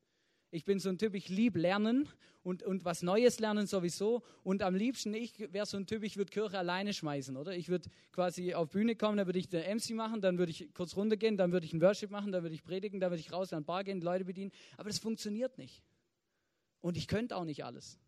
[0.55, 2.09] Ich bin so ein Typ, ich liebe Lernen
[2.45, 4.23] und, und was Neues lernen sowieso.
[4.45, 7.57] Und am liebsten, ich wäre so ein Typ, ich würde Kirche alleine schmeißen, oder?
[7.57, 10.73] Ich würde quasi auf Bühne kommen, dann würde ich den MC machen, dann würde ich
[10.73, 13.33] kurz runtergehen, dann würde ich einen Worship machen, dann würde ich predigen, dann würde ich
[13.33, 14.53] raus an die Bar gehen, Leute bedienen.
[14.77, 15.83] Aber das funktioniert nicht.
[16.81, 17.99] Und ich könnte auch nicht alles.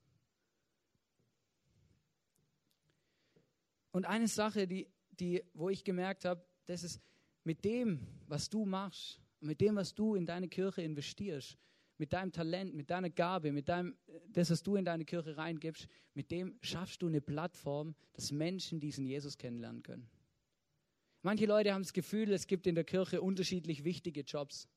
[3.91, 4.87] Und eine Sache, die,
[5.19, 7.01] die, wo ich gemerkt habe, das ist
[7.43, 11.59] mit dem, was du machst, mit dem, was du in deine Kirche investierst,
[11.99, 13.97] mit deinem Talent, mit deiner Gabe, mit deinem,
[14.29, 18.81] das, was du in deine Kirche reingibst, mit dem schaffst du eine Plattform, dass Menschen
[18.81, 20.09] diesen Jesus kennenlernen können.
[21.23, 24.69] Manche Leute haben das Gefühl, es gibt in der Kirche unterschiedlich wichtige Jobs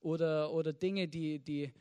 [0.00, 1.72] oder, oder Dinge, die, die,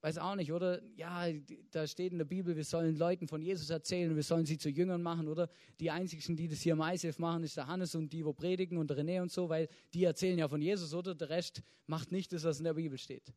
[0.00, 0.82] weiß auch nicht, oder?
[0.96, 1.26] Ja,
[1.70, 4.68] da steht in der Bibel, wir sollen Leuten von Jesus erzählen, wir sollen sie zu
[4.68, 5.48] Jüngern machen, oder?
[5.80, 8.78] Die einzigen, die das hier im ICF machen, ist der Hannes und die, wo predigen
[8.78, 11.14] und René und so, weil die erzählen ja von Jesus, oder?
[11.14, 13.32] Der Rest macht nicht das, was in der Bibel steht.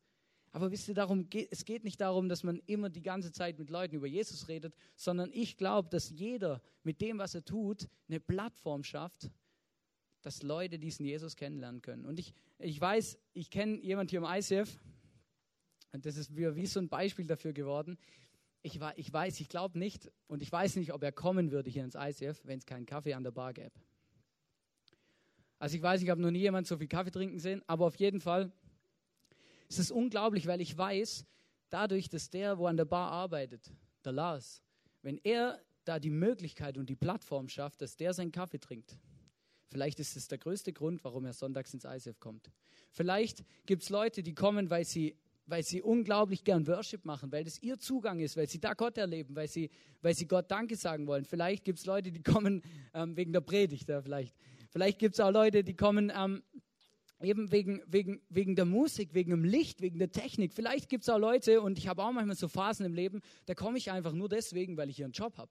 [0.52, 3.70] Aber wisst ihr, darum, es geht nicht darum, dass man immer die ganze Zeit mit
[3.70, 8.20] Leuten über Jesus redet, sondern ich glaube, dass jeder mit dem, was er tut, eine
[8.20, 9.30] Plattform schafft,
[10.22, 12.04] dass Leute diesen Jesus kennenlernen können.
[12.04, 14.78] Und ich, ich weiß, ich kenne jemanden hier im ICF,
[15.92, 17.98] und das ist wie, wie so ein Beispiel dafür geworden.
[18.62, 21.84] Ich, ich weiß, ich glaube nicht, und ich weiß nicht, ob er kommen würde hier
[21.84, 23.72] ins ICF, wenn es keinen Kaffee an der Bar gäbe.
[25.58, 27.96] Also ich weiß, ich habe noch nie jemanden so viel Kaffee trinken sehen, aber auf
[27.96, 28.52] jeden Fall
[29.68, 31.24] ist es unglaublich, weil ich weiß,
[31.70, 33.70] dadurch, dass der, wo an der Bar arbeitet,
[34.04, 34.62] der Lars,
[35.02, 38.98] wenn er da die Möglichkeit und die Plattform schafft, dass der seinen Kaffee trinkt,
[39.68, 42.50] vielleicht ist es der größte Grund, warum er sonntags ins ISF kommt.
[42.90, 47.44] Vielleicht gibt es Leute, die kommen, weil sie, weil sie unglaublich gern Worship machen, weil
[47.44, 50.76] das ihr Zugang ist, weil sie da Gott erleben, weil sie, weil sie Gott Danke
[50.76, 51.24] sagen wollen.
[51.24, 52.62] Vielleicht gibt es Leute, die kommen
[52.94, 54.34] ähm, wegen der Predigt, ja, vielleicht.
[54.70, 56.42] Vielleicht gibt es auch Leute, die kommen ähm,
[57.20, 60.52] eben wegen, wegen, wegen der Musik, wegen dem Licht, wegen der Technik.
[60.52, 63.54] Vielleicht gibt es auch Leute, und ich habe auch manchmal so Phasen im Leben, da
[63.54, 65.50] komme ich einfach nur deswegen, weil ich hier einen Job habe.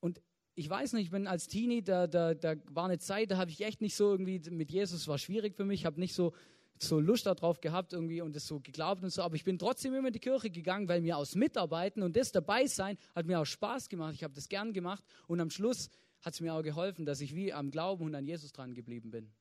[0.00, 0.20] Und
[0.54, 3.50] ich weiß nicht, ich bin als Teenie, da, da, da war eine Zeit, da habe
[3.50, 6.32] ich echt nicht so irgendwie mit Jesus, war schwierig für mich, habe nicht so,
[6.78, 9.94] so Lust darauf gehabt irgendwie und es so geglaubt und so, aber ich bin trotzdem
[9.94, 13.40] immer in die Kirche gegangen, weil mir aus Mitarbeiten und das dabei sein hat mir
[13.40, 15.88] auch Spaß gemacht, ich habe das gern gemacht und am Schluss
[16.20, 19.10] hat es mir auch geholfen, dass ich wie am Glauben und an Jesus dran geblieben
[19.10, 19.32] bin.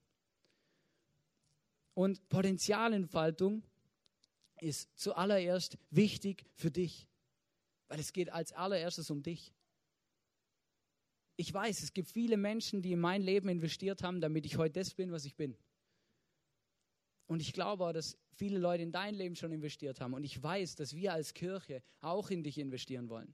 [1.93, 3.63] Und Potenzialentfaltung
[4.59, 7.07] ist zuallererst wichtig für dich,
[7.87, 9.53] weil es geht als allererstes um dich.
[11.35, 14.79] Ich weiß, es gibt viele Menschen, die in mein Leben investiert haben, damit ich heute
[14.79, 15.57] das bin, was ich bin.
[17.25, 20.13] Und ich glaube auch, dass viele Leute in dein Leben schon investiert haben.
[20.13, 23.33] Und ich weiß, dass wir als Kirche auch in dich investieren wollen.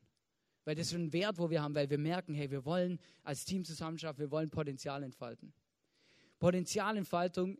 [0.65, 3.45] Weil das ist ein Wert, wo wir haben, weil wir merken, hey, wir wollen als
[3.45, 5.53] Team zusammenschaffen, wir wollen Potenzial entfalten.
[6.39, 7.57] Potenzialentfaltung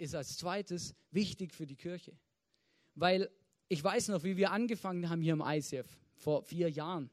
[0.00, 2.16] ist als zweites wichtig für die Kirche.
[2.94, 3.30] Weil
[3.68, 5.86] ich weiß noch, wie wir angefangen haben hier im ICF
[6.16, 7.10] vor vier Jahren.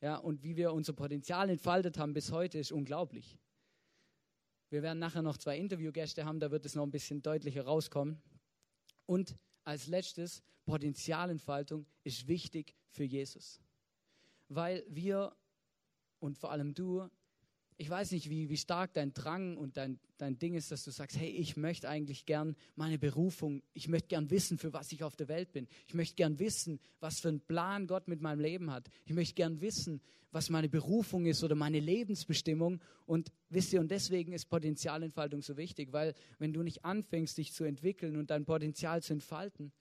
[0.00, 3.38] Ja, und wie wir unser Potenzial entfaltet haben bis heute, ist unglaublich.
[4.68, 8.20] Wir werden nachher noch zwei Interviewgäste haben, da wird es noch ein bisschen deutlicher rauskommen.
[9.06, 13.60] Und als letztes, Potenzialentfaltung ist wichtig für Jesus
[14.48, 15.34] weil wir
[16.20, 17.08] und vor allem du,
[17.76, 20.92] ich weiß nicht, wie, wie stark dein Drang und dein, dein Ding ist, dass du
[20.92, 25.02] sagst, hey, ich möchte eigentlich gern meine Berufung, ich möchte gern wissen, für was ich
[25.02, 25.66] auf der Welt bin.
[25.88, 28.88] Ich möchte gern wissen, was für einen Plan Gott mit meinem Leben hat.
[29.04, 32.80] Ich möchte gern wissen, was meine Berufung ist oder meine Lebensbestimmung.
[33.06, 37.52] Und wisst ihr, und deswegen ist Potenzialentfaltung so wichtig, weil wenn du nicht anfängst, dich
[37.52, 39.72] zu entwickeln und dein Potenzial zu entfalten,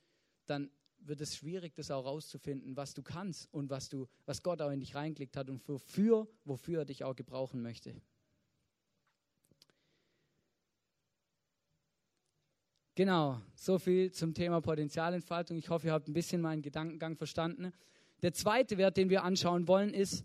[0.47, 0.71] dann
[1.07, 4.71] wird es schwierig, das auch rauszufinden, was du kannst und was, du, was Gott auch
[4.71, 7.95] in dich reingelegt hat und wofür, wofür er dich auch gebrauchen möchte.
[12.95, 15.57] Genau, so viel zum Thema Potenzialentfaltung.
[15.57, 17.73] Ich hoffe, ihr habt ein bisschen meinen Gedankengang verstanden.
[18.21, 20.23] Der zweite Wert, den wir anschauen wollen, ist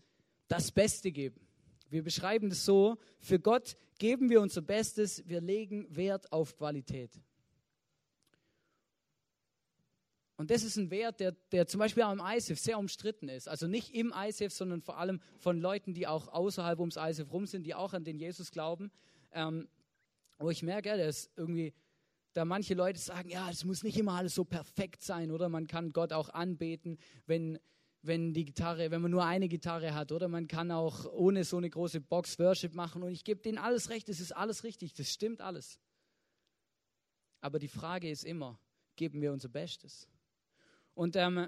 [0.48, 1.40] das Beste geben.
[1.88, 7.18] Wir beschreiben das so, für Gott geben wir unser Bestes, wir legen Wert auf Qualität.
[10.38, 13.48] Und das ist ein Wert, der, der zum Beispiel im ISIF sehr umstritten ist.
[13.48, 17.44] Also nicht im ISIF, sondern vor allem von Leuten, die auch außerhalb ums ISIF rum
[17.44, 18.92] sind, die auch an den Jesus glauben.
[19.32, 19.68] Ähm,
[20.38, 21.74] wo ich merke, dass irgendwie
[22.34, 25.66] da manche Leute sagen, ja, es muss nicht immer alles so perfekt sein, oder man
[25.66, 27.58] kann Gott auch anbeten, wenn,
[28.02, 31.56] wenn die Gitarre, wenn man nur eine Gitarre hat, oder man kann auch ohne so
[31.56, 34.94] eine große Box Worship machen und ich gebe denen alles recht, es ist alles richtig,
[34.94, 35.80] das stimmt alles.
[37.40, 38.60] Aber die Frage ist immer,
[38.94, 40.06] geben wir unser Bestes?
[40.98, 41.46] Und ähm,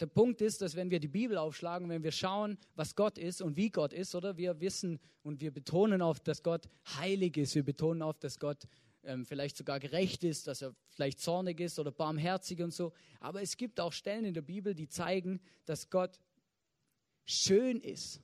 [0.00, 3.42] der Punkt ist, dass wenn wir die Bibel aufschlagen, wenn wir schauen, was Gott ist
[3.42, 7.54] und wie Gott ist, oder wir wissen und wir betonen oft, dass Gott heilig ist,
[7.54, 8.66] wir betonen oft, dass Gott
[9.02, 12.94] ähm, vielleicht sogar gerecht ist, dass er vielleicht zornig ist oder barmherzig und so.
[13.20, 16.18] Aber es gibt auch Stellen in der Bibel, die zeigen, dass Gott
[17.26, 18.22] schön ist.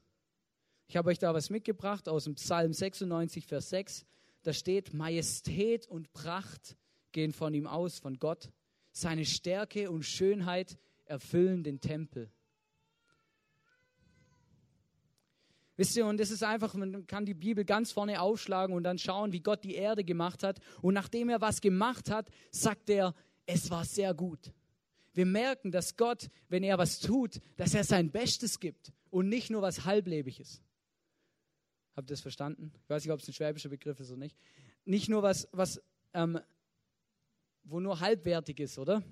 [0.89, 4.07] Ich habe euch da was mitgebracht aus dem Psalm 96, Vers 6.
[4.45, 6.79] Da steht, Majestät und Pracht
[7.13, 8.51] gehen von ihm aus, von Gott.
[8.93, 12.31] Seine Stärke und Schönheit erfüllen den Tempel.
[15.77, 18.99] Wisst ihr, und es ist einfach, man kann die Bibel ganz vorne aufschlagen und dann
[18.99, 20.61] schauen, wie Gott die Erde gemacht hat.
[20.83, 23.15] Und nachdem er was gemacht hat, sagt er,
[23.47, 24.53] es war sehr gut.
[25.15, 29.51] Wir merken, dass Gott, wenn er was tut, dass er sein Bestes gibt und nicht
[29.51, 30.61] nur was Halblebiges.
[31.97, 32.73] Habt ihr das verstanden?
[32.83, 34.37] Ich weiß nicht, ob es ein schwäbischer Begriff ist oder nicht.
[34.85, 36.39] Nicht nur was, was ähm,
[37.65, 39.03] wo nur halbwertig ist, oder?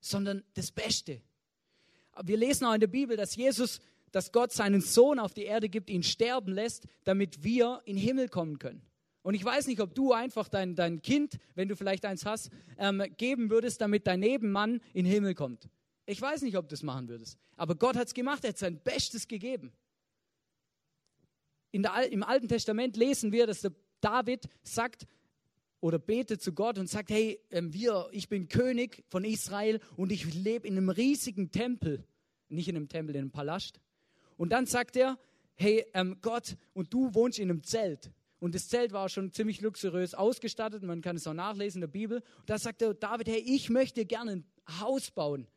[0.00, 1.20] Sondern das Beste.
[2.22, 3.80] Wir lesen auch in der Bibel, dass Jesus,
[4.12, 8.04] dass Gott seinen Sohn auf die Erde gibt, ihn sterben lässt, damit wir in den
[8.04, 8.82] Himmel kommen können.
[9.22, 12.50] Und ich weiß nicht, ob du einfach dein, dein Kind, wenn du vielleicht eins hast,
[12.78, 15.68] ähm, geben würdest, damit dein Nebenmann in den Himmel kommt.
[16.06, 17.38] Ich weiß nicht, ob du das machen würdest.
[17.56, 19.72] Aber Gott hat es gemacht, er hat sein Bestes gegeben.
[21.74, 25.06] Der, Im Alten Testament lesen wir, dass der David sagt
[25.80, 30.12] oder betet zu Gott und sagt, hey, ähm, wir, ich bin König von Israel und
[30.12, 32.04] ich lebe in einem riesigen Tempel.
[32.48, 33.80] Nicht in einem Tempel, in einem Palast.
[34.36, 35.18] Und dann sagt er,
[35.54, 38.10] hey ähm, Gott, und du wohnst in einem Zelt.
[38.40, 41.88] Und das Zelt war schon ziemlich luxuriös ausgestattet, man kann es auch nachlesen in der
[41.88, 42.22] Bibel.
[42.38, 44.44] Und da sagt der David, hey, ich möchte gerne ein
[44.80, 45.48] Haus bauen,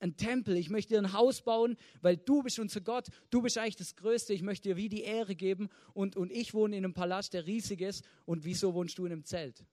[0.00, 3.42] ein, ein Tempel, ich möchte dir ein Haus bauen, weil du bist unser Gott, du
[3.42, 6.76] bist eigentlich das Größte, ich möchte dir wie die Ehre geben und, und ich wohne
[6.76, 9.64] in einem Palast, der riesig ist und wieso wohnst du in einem Zelt?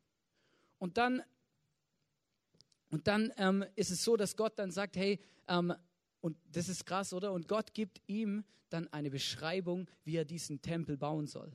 [0.77, 1.21] Und dann,
[2.89, 5.73] und dann ähm, ist es so, dass Gott dann sagt, hey, ähm,
[6.21, 7.31] und das ist krass, oder?
[7.31, 11.51] Und Gott gibt ihm dann eine Beschreibung, wie er diesen Tempel bauen soll.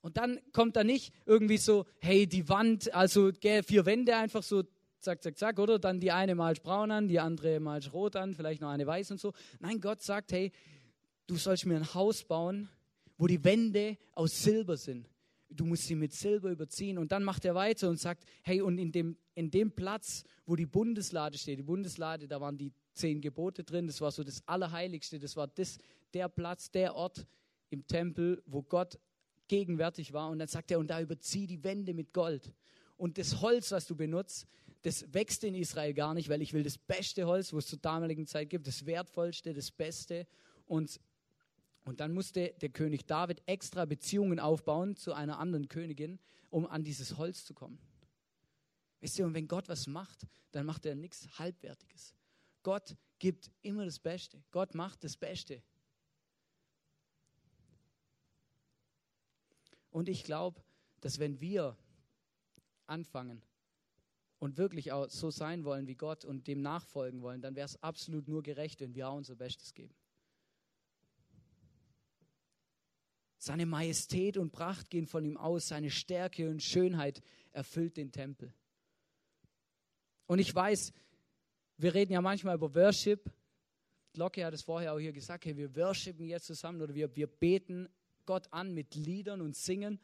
[0.00, 4.64] Und dann kommt da nicht irgendwie so, hey, die Wand, also vier Wände einfach so,
[5.00, 5.78] zack, zack, zack, oder?
[5.78, 9.10] Dann die eine malst braun an, die andere malst rot an, vielleicht noch eine weiß
[9.10, 9.32] und so.
[9.60, 10.52] Nein, Gott sagt, hey,
[11.26, 12.68] du sollst mir ein Haus bauen,
[13.16, 15.08] wo die Wände aus Silber sind.
[15.50, 16.98] Du musst sie mit Silber überziehen.
[16.98, 20.56] Und dann macht er weiter und sagt, hey, und in dem, in dem Platz, wo
[20.56, 24.46] die Bundeslade steht, die Bundeslade, da waren die zehn Gebote drin, das war so das
[24.46, 25.78] Allerheiligste, das war das,
[26.12, 27.26] der Platz, der Ort
[27.70, 28.98] im Tempel, wo Gott
[29.48, 30.30] gegenwärtig war.
[30.30, 32.52] Und dann sagt er, und da überzieh die Wände mit Gold.
[32.96, 34.46] Und das Holz, was du benutzt,
[34.82, 37.78] das wächst in Israel gar nicht, weil ich will das beste Holz, wo es zur
[37.78, 40.26] damaligen Zeit gibt, das wertvollste, das Beste.
[40.66, 41.00] Und,
[41.84, 46.84] und dann musste der König David extra Beziehungen aufbauen zu einer anderen Königin, um an
[46.84, 47.78] dieses Holz zu kommen.
[49.00, 52.14] Wisst ihr, und wenn Gott was macht, dann macht er nichts Halbwertiges.
[52.62, 54.42] Gott gibt immer das Beste.
[54.50, 55.62] Gott macht das Beste.
[59.90, 60.62] Und ich glaube,
[61.00, 61.76] dass wenn wir
[62.86, 63.42] anfangen
[64.38, 67.82] und wirklich auch so sein wollen wie Gott und dem nachfolgen wollen, dann wäre es
[67.82, 69.94] absolut nur gerecht, wenn wir auch unser Bestes geben.
[73.38, 77.22] Seine Majestät und Pracht gehen von ihm aus, seine Stärke und Schönheit
[77.52, 78.52] erfüllt den Tempel.
[80.26, 80.92] Und ich weiß,
[81.78, 83.30] wir reden ja manchmal über Worship.
[84.14, 87.28] Locke hat es vorher auch hier gesagt, hey, wir worshipen jetzt zusammen oder wir, wir
[87.28, 87.88] beten
[88.26, 90.00] Gott an mit Liedern und Singen.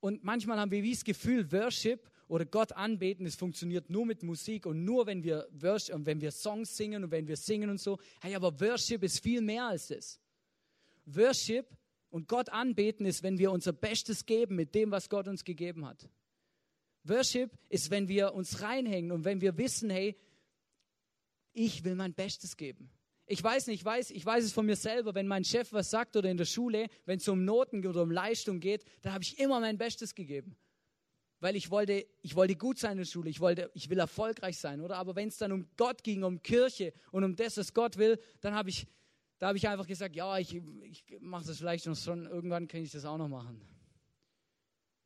[0.00, 4.22] Und manchmal haben wir wie das Gefühl, Worship oder Gott anbeten, es funktioniert nur mit
[4.22, 7.80] Musik und nur wenn wir, Worship, wenn wir Songs singen und wenn wir singen und
[7.80, 7.98] so.
[8.20, 10.20] Hey, aber Worship ist viel mehr als das.
[11.04, 11.66] Worship
[12.10, 15.86] und Gott anbeten ist, wenn wir unser Bestes geben mit dem, was Gott uns gegeben
[15.86, 16.08] hat.
[17.04, 20.16] Worship ist, wenn wir uns reinhängen und wenn wir wissen, hey,
[21.52, 22.90] ich will mein Bestes geben.
[23.28, 25.90] Ich weiß nicht, ich weiß, ich weiß es von mir selber, wenn mein Chef was
[25.90, 29.24] sagt oder in der Schule, wenn es um Noten oder um Leistung geht, dann habe
[29.24, 30.56] ich immer mein Bestes gegeben.
[31.40, 34.58] Weil ich wollte, ich wollte gut sein in der Schule, ich, wollte, ich will erfolgreich
[34.58, 34.96] sein, oder?
[34.96, 38.18] Aber wenn es dann um Gott ging, um Kirche und um das, was Gott will,
[38.40, 38.86] dann habe ich,
[39.38, 42.82] da habe ich einfach gesagt, ja, ich, ich mache das vielleicht noch schon, irgendwann kann
[42.82, 43.60] ich das auch noch machen.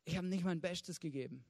[0.05, 1.43] Ich habe nicht mein Bestes gegeben.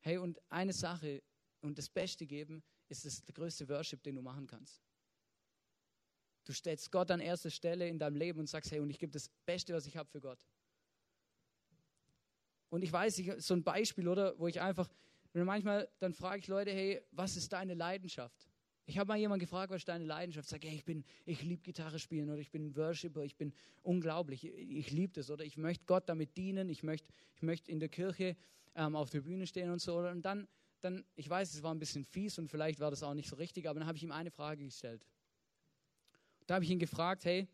[0.00, 1.22] Hey, und eine Sache
[1.60, 4.82] und das Beste geben, ist der größte Worship, den du machen kannst.
[6.44, 9.12] Du stellst Gott an erste Stelle in deinem Leben und sagst, hey, und ich gebe
[9.12, 10.44] das Beste, was ich habe für Gott.
[12.72, 14.88] Und ich weiß, ich, so ein Beispiel, oder, wo ich einfach,
[15.34, 18.48] manchmal, dann frage ich Leute, hey, was ist deine Leidenschaft?
[18.86, 20.48] Ich habe mal jemanden gefragt, was ist deine Leidenschaft?
[20.48, 24.46] Sag, hey, ich bin, ich liebe Gitarre spielen oder ich bin Worshipper, ich bin unglaublich,
[24.46, 27.78] ich, ich liebe das oder ich möchte Gott damit dienen, ich möchte, ich möchte in
[27.78, 28.38] der Kirche
[28.74, 29.98] ähm, auf der Bühne stehen und so.
[29.98, 30.48] Und dann
[30.80, 33.36] dann, ich weiß, es war ein bisschen fies und vielleicht war das auch nicht so
[33.36, 35.06] richtig, aber dann habe ich ihm eine Frage gestellt.
[36.46, 37.46] Da habe ich ihn gefragt, hey,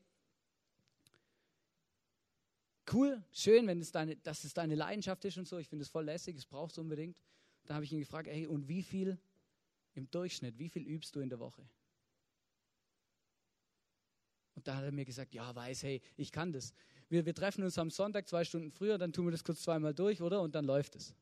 [2.93, 5.89] cool, schön, wenn es deine, dass es deine Leidenschaft ist und so, ich finde es
[5.89, 7.21] voll lässig, es braucht es unbedingt.
[7.67, 9.19] Da habe ich ihn gefragt, hey, und wie viel
[9.95, 11.69] im Durchschnitt, wie viel übst du in der Woche?
[14.55, 16.75] Und da hat er mir gesagt, ja, weiß, hey, ich kann das.
[17.09, 19.95] Wir, wir treffen uns am Sonntag zwei Stunden früher, dann tun wir das kurz zweimal
[19.95, 20.43] durch, oder?
[20.43, 21.15] Und dann läuft es.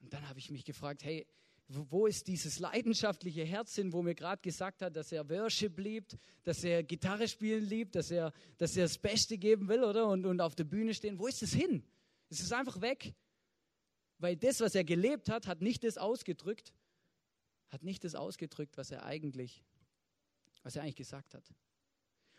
[0.00, 1.26] Und dann habe ich mich gefragt, hey,
[1.72, 6.18] wo ist dieses leidenschaftliche Herz hin, wo mir gerade gesagt hat, dass er Worship liebt,
[6.42, 10.08] dass er Gitarre spielen liebt, dass er, dass er das Beste geben will, oder?
[10.08, 11.18] Und, und auf der Bühne stehen.
[11.18, 11.84] Wo ist es hin?
[12.28, 13.14] Es ist einfach weg.
[14.18, 16.74] Weil das, was er gelebt hat, hat nicht das ausgedrückt,
[17.68, 19.62] hat nicht das ausgedrückt, was er eigentlich,
[20.64, 21.54] was er eigentlich gesagt hat.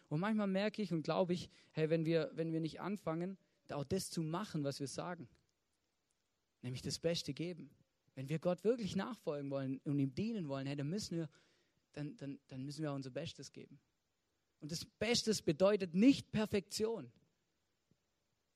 [0.09, 3.37] Und manchmal merke ich und glaube ich, hey, wenn wir, wenn wir nicht anfangen,
[3.69, 5.29] auch das zu machen, was wir sagen,
[6.61, 7.71] nämlich das Beste geben.
[8.15, 11.29] Wenn wir Gott wirklich nachfolgen wollen und ihm dienen wollen, hey, dann, müssen wir,
[11.93, 13.79] dann, dann, dann müssen wir unser Bestes geben.
[14.59, 17.11] Und das Bestes bedeutet nicht Perfektion.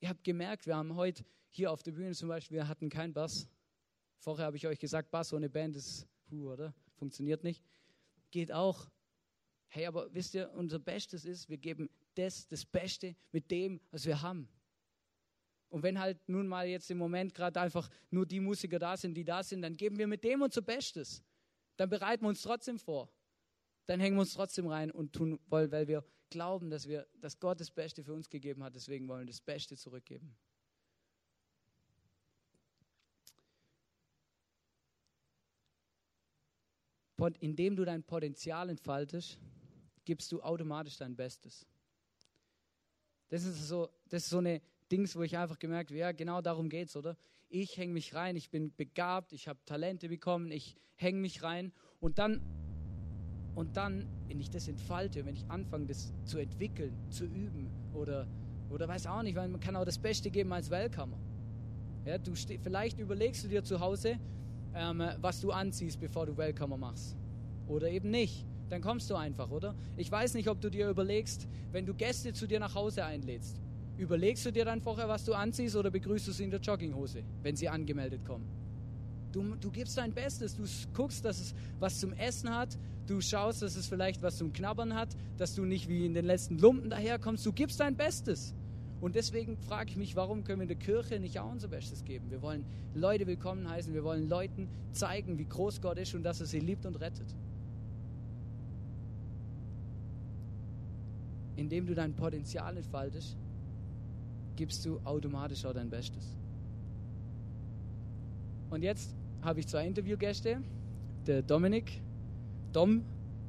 [0.00, 3.14] Ihr habt gemerkt, wir haben heute hier auf der Bühne zum Beispiel, wir hatten keinen
[3.14, 3.48] Bass.
[4.18, 6.74] Vorher habe ich euch gesagt, Bass ohne Band ist, puh, oder?
[6.94, 7.62] Funktioniert nicht.
[8.30, 8.90] Geht auch.
[9.68, 14.06] Hey, aber wisst ihr, unser Bestes ist, wir geben das, das Beste mit dem, was
[14.06, 14.48] wir haben.
[15.76, 19.12] Und wenn halt nun mal jetzt im Moment gerade einfach nur die Musiker da sind,
[19.12, 21.22] die da sind, dann geben wir mit dem unser Bestes.
[21.76, 23.12] Dann bereiten wir uns trotzdem vor.
[23.84, 27.38] Dann hängen wir uns trotzdem rein und tun wollen, weil wir glauben, dass, wir, dass
[27.38, 28.74] Gott das Beste für uns gegeben hat.
[28.74, 30.34] Deswegen wollen wir das Beste zurückgeben.
[37.40, 39.38] Indem du dein Potenzial entfaltest,
[40.06, 41.66] gibst du automatisch dein Bestes.
[43.28, 46.40] Das ist so, das ist so eine Dings, wo ich einfach gemerkt habe, ja, genau
[46.40, 47.16] darum geht es, oder?
[47.48, 51.72] Ich hänge mich rein, ich bin begabt, ich habe Talente bekommen, ich hänge mich rein
[52.00, 52.40] und dann,
[53.54, 58.26] und dann, wenn ich das entfalte, wenn ich anfange, das zu entwickeln, zu üben oder,
[58.70, 61.18] oder weiß auch nicht, weil man kann auch das Beste geben als Weltkammer.
[62.04, 64.18] Ja, du vielleicht überlegst du dir zu Hause,
[64.74, 67.16] ähm, was du anziehst, bevor du Weltkammer machst.
[67.66, 68.44] Oder eben nicht.
[68.68, 69.74] Dann kommst du einfach, oder?
[69.96, 73.60] Ich weiß nicht, ob du dir überlegst, wenn du Gäste zu dir nach Hause einlädst,
[73.98, 77.22] überlegst du dir dann vorher, was du anziehst oder begrüßt du sie in der Jogginghose,
[77.42, 78.46] wenn sie angemeldet kommen?
[79.32, 83.62] Du, du gibst dein Bestes, du guckst, dass es was zum Essen hat, du schaust,
[83.62, 86.90] dass es vielleicht was zum Knabbern hat, dass du nicht wie in den letzten Lumpen
[86.90, 88.54] daherkommst, du gibst dein Bestes.
[89.00, 92.04] Und deswegen frage ich mich, warum können wir in der Kirche nicht auch unser Bestes
[92.04, 92.30] geben?
[92.30, 96.40] Wir wollen Leute willkommen heißen, wir wollen Leuten zeigen, wie groß Gott ist und dass
[96.40, 97.34] er sie liebt und rettet.
[101.56, 103.36] Indem du dein Potenzial entfaltest,
[104.56, 106.36] gibst du automatisch auch dein Bestes.
[108.70, 110.58] Und jetzt habe ich zwei Interviewgäste.
[111.26, 112.00] Der Dominik,
[112.72, 113.02] Dom,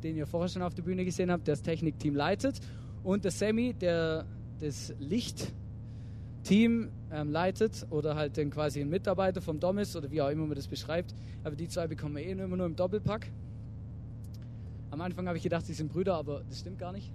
[0.04, 2.60] den ihr vorher schon auf der Bühne gesehen habt, der das Technikteam leitet.
[3.04, 4.26] Und der Sammy, der
[4.60, 10.22] das Lichtteam ähm, leitet oder halt dann quasi ein Mitarbeiter vom Dom ist oder wie
[10.22, 11.14] auch immer man das beschreibt.
[11.44, 13.32] Aber die zwei bekommen wir eh immer nur im Doppelpack.
[14.92, 17.12] Am Anfang habe ich gedacht, sie sind Brüder, aber das stimmt gar nicht.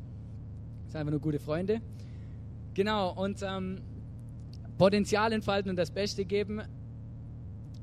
[0.85, 1.81] Das sind einfach nur gute Freunde.
[2.75, 3.81] Genau, und ähm,
[4.79, 6.63] Potenzial entfalten und das Beste geben.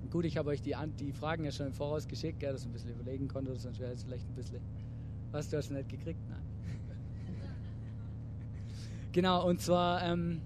[0.09, 2.69] Gut, ich habe euch die, die Fragen ja schon im Voraus geschickt, gell, dass ihr
[2.69, 4.59] ein bisschen überlegen konntet, sonst wäre es vielleicht ein bisschen.
[5.31, 6.19] Was, du hast nicht gekriegt?
[6.27, 6.41] Nein.
[9.11, 10.41] genau, und zwar, ähm,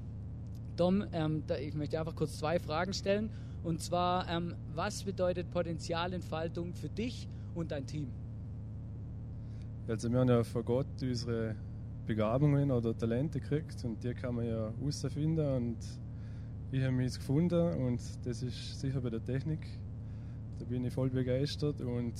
[0.75, 3.29] Dom, ähm, da, ich möchte einfach kurz zwei Fragen stellen.
[3.63, 8.11] Und zwar, ähm, was bedeutet Potenzialentfaltung für dich und dein Team?
[9.87, 11.55] Also wir haben ja von Gott unsere
[12.05, 15.77] Begabungen oder Talente gekriegt und die kann man ja herausfinden und
[16.71, 19.65] ich habe mich gefunden und das ist sicher bei der Technik.
[20.59, 22.13] Da bin ich voll begeistert und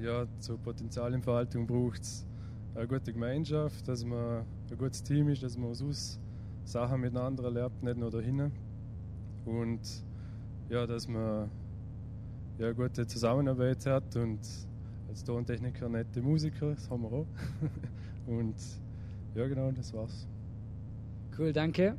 [0.00, 2.26] ja, zur Potenzialentfaltung braucht es
[2.74, 6.18] eine gute Gemeinschaft, dass man ein gutes Team ist, dass man aus
[6.64, 8.50] Sachen miteinander erlebt, nicht nur dahin.
[9.44, 9.80] Und
[10.68, 11.50] ja, dass man
[12.58, 14.40] ja, eine gute Zusammenarbeit hat und
[15.08, 17.26] als Tontechniker nette Musiker, das haben wir auch.
[18.26, 18.54] Und
[19.34, 20.26] ja, genau, das war's.
[21.38, 21.96] Cool, danke.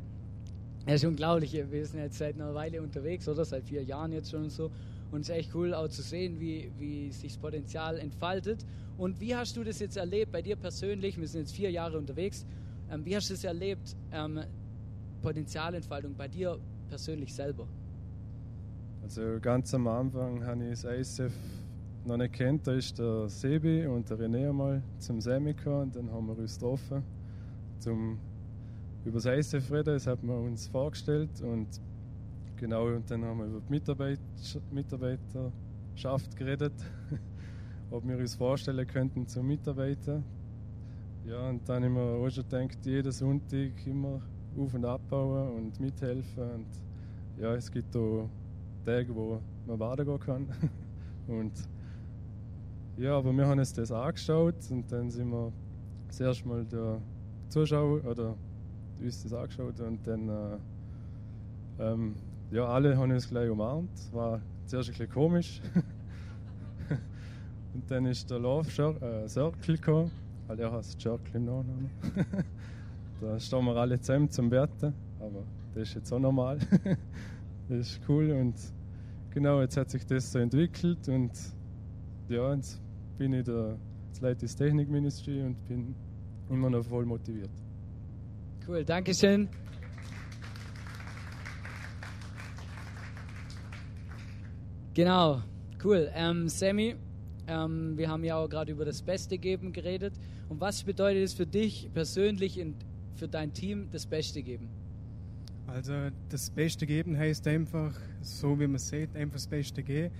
[0.88, 1.54] Ja, ist unglaublich.
[1.54, 3.46] Wir sind jetzt seit einer Weile unterwegs, oder?
[3.46, 4.72] Seit vier Jahren jetzt schon und so.
[5.12, 8.66] Und es ist echt cool auch zu sehen, wie, wie sich das Potenzial entfaltet.
[8.98, 11.20] Und wie hast du das jetzt erlebt bei dir persönlich?
[11.20, 12.46] Wir sind jetzt vier Jahre unterwegs.
[12.90, 14.42] Ähm, wie hast du es erlebt, ähm,
[15.22, 16.58] Potenzialentfaltung bei dir
[16.90, 17.68] persönlich selber?
[19.04, 21.34] Also ganz am Anfang habe ich das ISF
[22.06, 26.12] noch nicht kennt, da ist der Sebi und der René einmal zum Semika und dann
[26.12, 27.04] haben wir uns getroffen
[27.80, 28.20] zum
[29.04, 31.68] über das ISF reden, das hat man uns vorgestellt und
[32.56, 34.20] genau und dann haben wir über die Mitarbeit,
[34.72, 36.74] Mitarbeiterschaft geredet,
[37.92, 40.22] ob wir uns vorstellen könnten zum Mitarbeiter.
[41.26, 44.22] Ja, und dann haben wir auch schon gedacht, jeden Sonntag immer
[44.58, 46.68] auf- und abbauen und mithelfen und
[47.40, 48.30] ja, es gibt auch
[48.86, 50.48] Tage, wo man weitergehen kann
[51.28, 51.54] und
[53.02, 55.52] ja, aber wir haben uns das angeschaut und dann sind wir
[56.08, 57.02] das erste Mal der
[57.50, 58.36] Zuschauer oder
[59.02, 60.58] uns das angeschaut und dann äh,
[61.80, 62.14] ähm,
[62.52, 63.90] ja, alle haben uns gleich umarmt.
[64.14, 65.62] War zuerst ein bisschen komisch.
[67.74, 68.70] und dann ist der Love
[69.02, 70.12] äh, Circle gekommen,
[70.46, 71.90] weil er heißt Circle im Nachnamen.
[73.22, 75.44] da stehen wir alle zusammen zum Betten, aber
[75.74, 76.60] das ist jetzt auch normal.
[77.68, 78.54] das ist cool und
[79.32, 81.32] genau, jetzt hat sich das so entwickelt und
[82.30, 82.80] ja, jetzt
[83.22, 85.94] bin ich der, jetzt leite das Technik-Ministry und bin
[86.50, 87.52] immer noch voll motiviert.
[88.68, 89.48] Cool, danke schön.
[94.96, 95.44] Genau,
[95.84, 96.10] cool.
[96.16, 96.96] Ähm, Sammy,
[97.46, 100.16] ähm, wir haben ja auch gerade über das Beste geben geredet.
[100.50, 102.76] Und was bedeutet es für dich persönlich und
[103.14, 104.68] für dein Team, das Beste geben?
[105.68, 105.94] Also
[106.28, 110.12] das Beste geben heißt einfach, so wie man sieht, einfach das Beste geben.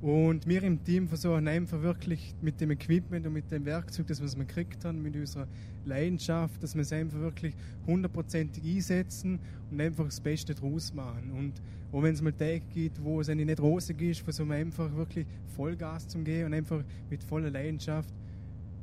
[0.00, 4.20] Und wir im Team versuchen einfach wirklich mit dem Equipment und mit dem Werkzeug, das
[4.20, 5.46] wir gekriegt haben, mit unserer
[5.86, 7.54] Leidenschaft, dass wir es einfach wirklich
[7.86, 9.38] hundertprozentig einsetzen
[9.70, 11.30] und einfach das Beste draus machen.
[11.32, 11.54] Und
[11.92, 15.26] auch wenn es mal Tage gibt, wo es nicht rosig ist, versuchen wir einfach wirklich
[15.56, 18.12] Vollgas zu gehen und einfach mit voller Leidenschaft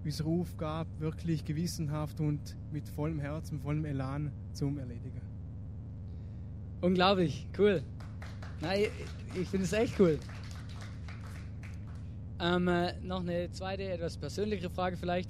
[0.04, 5.22] unsere Aufgabe wirklich gewissenhaft und mit vollem Herzen, vollem Elan zu erledigen.
[6.82, 7.84] Unglaublich, cool.
[8.62, 8.86] Nein,
[9.40, 10.18] ich finde es echt cool.
[12.42, 15.30] Ähm, äh, noch eine zweite, etwas persönlichere Frage vielleicht.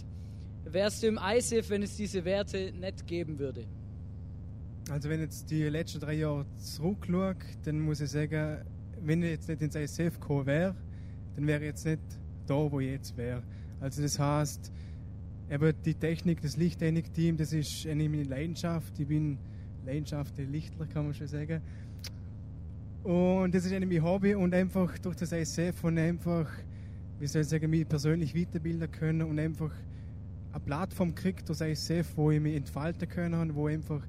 [0.64, 3.66] Wärst du im ISIF, wenn es diese Werte nicht geben würde?
[4.90, 8.64] Also wenn jetzt die letzten drei Jahre zurückschaue, dann muss ich sagen,
[9.02, 10.76] wenn ich jetzt nicht ins ISF gekommen wäre,
[11.36, 12.02] dann wäre ich jetzt nicht
[12.48, 13.44] da, wo ich jetzt wäre.
[13.82, 14.72] Also das heißt,
[15.50, 18.98] eben die Technik, das Lichttechnik-Team, das ist eine meine Leidenschaft.
[18.98, 19.38] Ich bin
[19.86, 21.62] leidenschaftlicher Lichtler, kann man schon sagen.
[23.04, 26.48] Und das ist eine mein Hobby und einfach durch das ISF und einfach
[27.22, 29.72] wie soll ich sagen, mich persönlich weiterbilden können und einfach
[30.52, 34.02] eine Plattform kriegt durch ISF, wo ich mich entfalten kann, wo ich einfach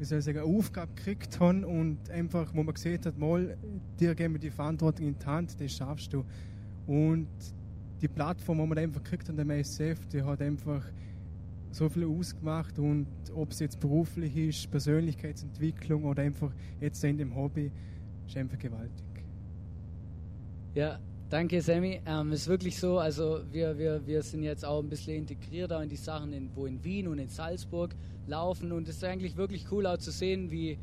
[0.00, 3.54] wie soll ich sagen, eine Aufgabe gekriegt habe und einfach, wo man gesehen hat, mal,
[4.00, 6.24] dir geben wir die Verantwortung in die Hand, das schaffst du.
[6.86, 7.28] Und
[8.00, 10.82] die Plattform, die man einfach gekriegt hat, dem ISF, die hat einfach
[11.70, 16.50] so viel ausgemacht und ob es jetzt beruflich ist, Persönlichkeitsentwicklung oder einfach
[16.80, 17.70] jetzt in dem Hobby,
[18.26, 19.04] ist einfach gewaltig.
[20.74, 20.98] Ja,
[21.30, 22.00] Danke, Sammy.
[22.06, 25.88] Ähm, ist wirklich so, also wir, wir, wir sind jetzt auch ein bisschen integriert in
[25.88, 27.94] die Sachen, in, wo in Wien und in Salzburg
[28.26, 30.76] laufen und es ist eigentlich wirklich cool auch zu sehen, wie,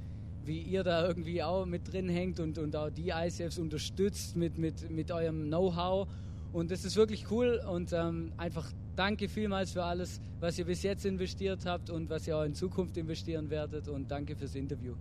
[0.45, 4.57] wie ihr da irgendwie auch mit drin hängt und, und auch die ICFs unterstützt mit,
[4.57, 6.07] mit, mit eurem Know-how
[6.53, 10.81] und das ist wirklich cool und ähm, einfach danke vielmals für alles, was ihr bis
[10.81, 14.93] jetzt investiert habt und was ihr auch in Zukunft investieren werdet und danke fürs Interview.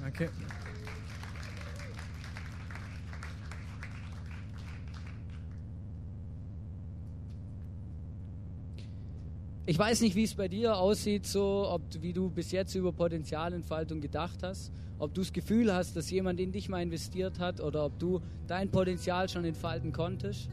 [0.00, 0.30] Danke.
[9.66, 12.92] Ich weiß nicht, wie es bei dir aussieht, so, ob, wie du bis jetzt über
[12.92, 17.60] Potenzialentfaltung gedacht hast, ob du das Gefühl hast, dass jemand in dich mal investiert hat
[17.60, 20.48] oder ob du dein Potenzial schon entfalten konntest.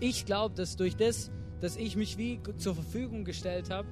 [0.00, 1.30] Ich glaube, dass durch das,
[1.60, 3.88] dass ich mich wie zur Verfügung gestellt habe,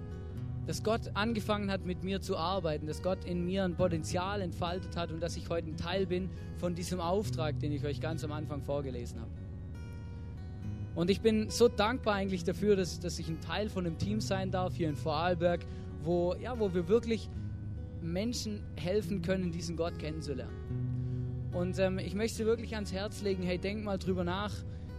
[0.67, 4.95] dass Gott angefangen hat, mit mir zu arbeiten, dass Gott in mir ein Potenzial entfaltet
[4.97, 6.29] hat und dass ich heute ein Teil bin
[6.59, 9.31] von diesem Auftrag, den ich euch ganz am Anfang vorgelesen habe.
[10.99, 14.21] Und ich bin so dankbar eigentlich dafür, dass, dass ich ein Teil von einem Team
[14.21, 15.61] sein darf hier in Vorarlberg,
[16.03, 17.31] wo, ja, wo wir wirklich
[18.03, 21.51] Menschen helfen können, diesen Gott kennenzulernen.
[21.53, 24.53] Und ähm, ich möchte wirklich ans Herz legen, hey, denk mal drüber nach.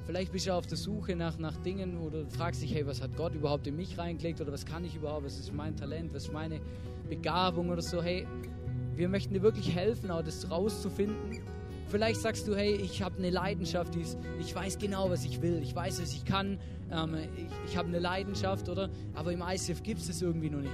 [0.05, 3.17] Vielleicht bist du auf der Suche nach, nach Dingen oder fragst dich, hey, was hat
[3.17, 6.27] Gott überhaupt in mich reingelegt oder was kann ich überhaupt, was ist mein Talent, was
[6.27, 6.61] ist meine
[7.09, 8.01] Begabung oder so.
[8.01, 8.25] Hey,
[8.95, 11.41] wir möchten dir wirklich helfen, auch das rauszufinden
[11.89, 15.41] Vielleicht sagst du, hey, ich habe eine Leidenschaft, die ist, ich weiß genau, was ich
[15.41, 16.59] will, ich weiß, was ich kann,
[16.91, 18.89] ähm, ich, ich habe eine Leidenschaft, oder?
[19.15, 20.71] Aber im ICF gibt es das irgendwie noch nicht.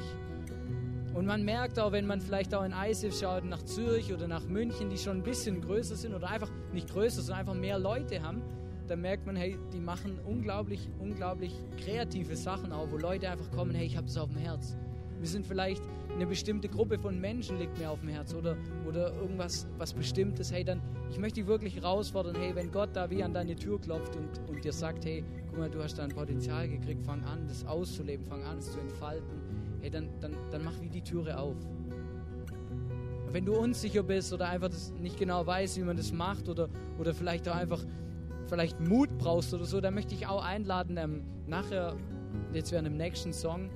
[1.13, 4.45] Und man merkt auch, wenn man vielleicht auch in ICF schaut, nach Zürich oder nach
[4.45, 8.21] München, die schon ein bisschen größer sind oder einfach nicht größer, sondern einfach mehr Leute
[8.21, 8.41] haben,
[8.87, 13.73] dann merkt man, hey, die machen unglaublich, unglaublich kreative Sachen auch, wo Leute einfach kommen,
[13.73, 14.75] hey, ich habe das auf dem Herz.
[15.25, 15.81] Wir sind vielleicht
[16.13, 18.55] eine bestimmte Gruppe von Menschen liegt mir auf dem Herz oder,
[18.87, 20.51] oder irgendwas was Bestimmtes.
[20.51, 23.81] Hey, dann, ich möchte dich wirklich herausfordern, hey, wenn Gott da wie an deine Tür
[23.81, 27.23] klopft und, und dir sagt, hey, guck mal, du hast da ein Potenzial gekriegt, fang
[27.23, 29.41] an, das auszuleben, fang an, es zu entfalten,
[29.81, 31.55] hey, dann, dann, dann mach wie die Türe auf.
[33.31, 34.69] Wenn du unsicher bist oder einfach
[35.01, 36.69] nicht genau weißt, wie man das macht oder,
[36.99, 37.83] oder vielleicht auch einfach
[38.45, 41.95] vielleicht Mut brauchst oder so, dann möchte ich auch einladen, ähm, nachher,
[42.53, 43.71] jetzt während dem nächsten Song,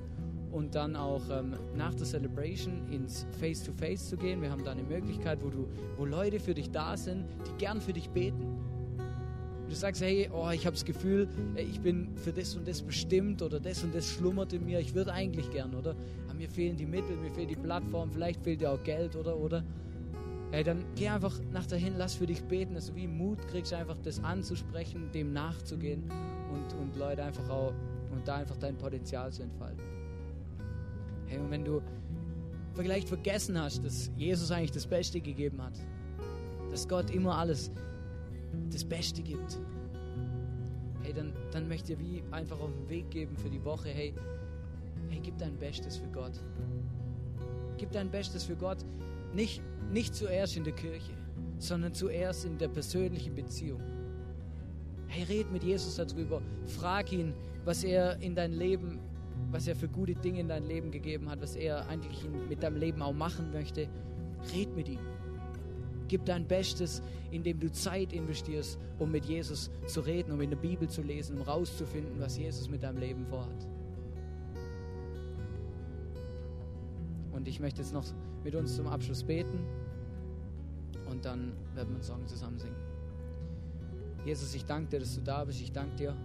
[0.52, 4.42] und dann auch ähm, nach der Celebration ins Face-to-Face -face zu gehen.
[4.42, 7.80] Wir haben da eine Möglichkeit, wo, du, wo Leute für dich da sind, die gern
[7.80, 8.58] für dich beten.
[9.68, 13.40] Du sagst, hey, oh, ich habe das Gefühl, ich bin für das und das bestimmt
[13.40, 14.80] oder das und das schlummert in mir.
[14.80, 15.94] Ich würde eigentlich gern, oder?
[16.26, 19.36] Aber mir fehlen die Mittel, mir fehlt die Plattform, vielleicht fehlt dir auch Geld, oder?
[19.36, 19.62] oder?
[20.50, 23.98] Hey, dann geh einfach nach dahin, lass für dich beten, du wie Mut kriegst, einfach
[24.02, 26.02] das anzusprechen, dem nachzugehen
[26.52, 27.72] und, und Leute einfach auch
[28.10, 29.99] und da einfach dein Potenzial zu entfalten.
[31.30, 31.80] Hey, und wenn du
[32.74, 35.74] vielleicht vergessen hast, dass Jesus eigentlich das Beste gegeben hat,
[36.72, 37.70] dass Gott immer alles
[38.72, 39.60] das Beste gibt,
[41.02, 44.12] hey, dann, dann möchte ich wie einfach auf den Weg geben für die Woche, hey,
[45.08, 46.32] hey, gib dein Bestes für Gott.
[47.76, 48.78] Gib dein Bestes für Gott,
[49.32, 49.62] nicht,
[49.92, 51.12] nicht zuerst in der Kirche,
[51.58, 53.80] sondern zuerst in der persönlichen Beziehung.
[55.06, 58.98] Hey, red mit Jesus darüber, frag ihn, was er in dein Leben
[59.50, 62.76] was er für gute Dinge in dein Leben gegeben hat, was er eigentlich mit deinem
[62.76, 63.88] Leben auch machen möchte.
[64.54, 65.00] Red mit ihm.
[66.08, 70.56] Gib dein Bestes, indem du Zeit investierst, um mit Jesus zu reden, um in der
[70.56, 73.66] Bibel zu lesen, um rauszufinden, was Jesus mit deinem Leben vorhat.
[77.32, 78.04] Und ich möchte jetzt noch
[78.42, 79.60] mit uns zum Abschluss beten
[81.08, 82.76] und dann werden wir einen Song zusammen singen.
[84.24, 85.60] Jesus, ich danke dir, dass du da bist.
[85.60, 86.16] Ich danke dir,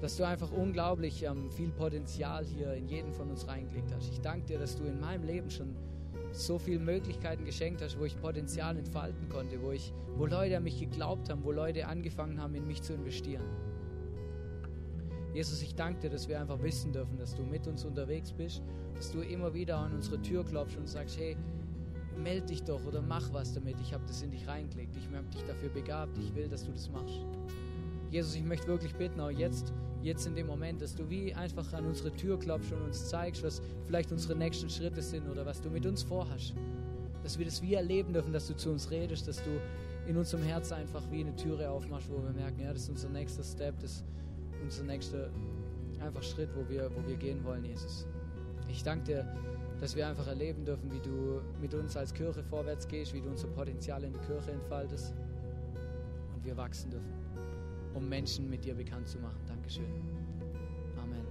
[0.00, 4.10] dass du einfach unglaublich ähm, viel Potenzial hier in jeden von uns reingelegt hast.
[4.10, 5.74] Ich danke dir, dass du in meinem Leben schon
[6.32, 10.64] so viele Möglichkeiten geschenkt hast, wo ich Potenzial entfalten konnte, wo, ich, wo Leute an
[10.64, 13.44] mich geglaubt haben, wo Leute angefangen haben, in mich zu investieren.
[15.34, 18.62] Jesus, ich danke dir, dass wir einfach wissen dürfen, dass du mit uns unterwegs bist,
[18.94, 21.36] dass du immer wieder an unsere Tür klopfst und sagst, hey,
[22.18, 23.76] meld dich doch oder mach was damit.
[23.80, 24.96] Ich habe das in dich reingelegt.
[24.96, 26.16] Ich habe dich dafür begabt.
[26.18, 27.20] Ich will, dass du das machst.
[28.10, 29.72] Jesus, ich möchte wirklich bitten, auch jetzt,
[30.02, 33.42] jetzt in dem Moment, dass du wie einfach an unsere Tür klopfst und uns zeigst,
[33.42, 36.54] was vielleicht unsere nächsten Schritte sind oder was du mit uns vorhast.
[37.22, 39.50] Dass wir das wie erleben dürfen, dass du zu uns redest, dass du
[40.06, 43.08] in unserem Herz einfach wie eine Türe aufmachst, wo wir merken, ja, das ist unser
[43.10, 44.04] nächster Step, das ist
[44.62, 45.30] unser nächster
[46.00, 48.06] einfach Schritt, wo wir, wo wir gehen wollen, Jesus.
[48.68, 49.36] Ich danke dir,
[49.80, 53.28] dass wir einfach erleben dürfen, wie du mit uns als Kirche vorwärts gehst, wie du
[53.28, 55.14] unser Potenzial in der Kirche entfaltest
[56.34, 57.12] und wir wachsen dürfen,
[57.98, 59.40] um Menschen mit dir bekannt zu machen.
[59.46, 59.84] Dankeschön.
[60.96, 61.26] Amen.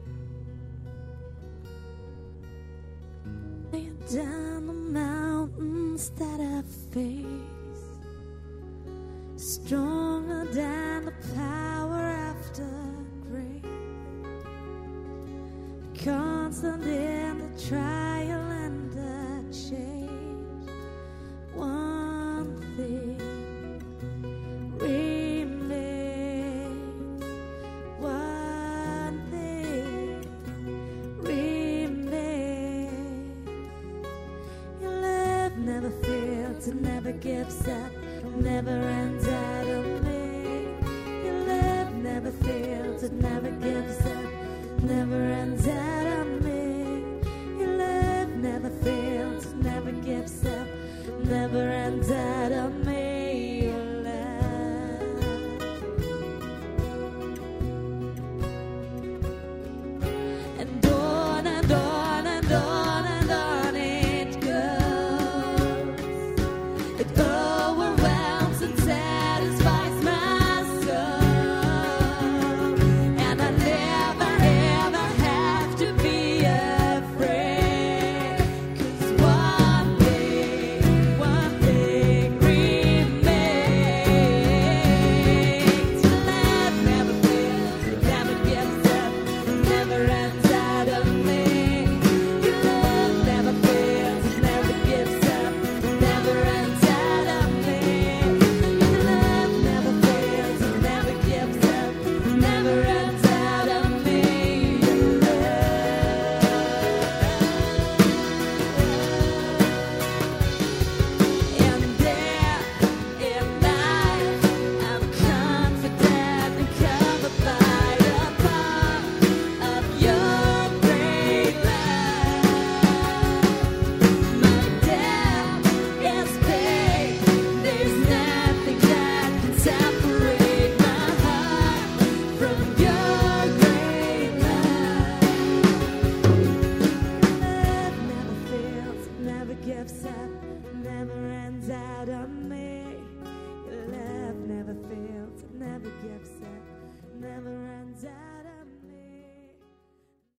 [4.14, 6.62] down the mountains that I
[6.94, 7.84] face,
[9.36, 12.70] stronger than the power after
[13.30, 13.66] grace,
[16.04, 18.17] constant in the trial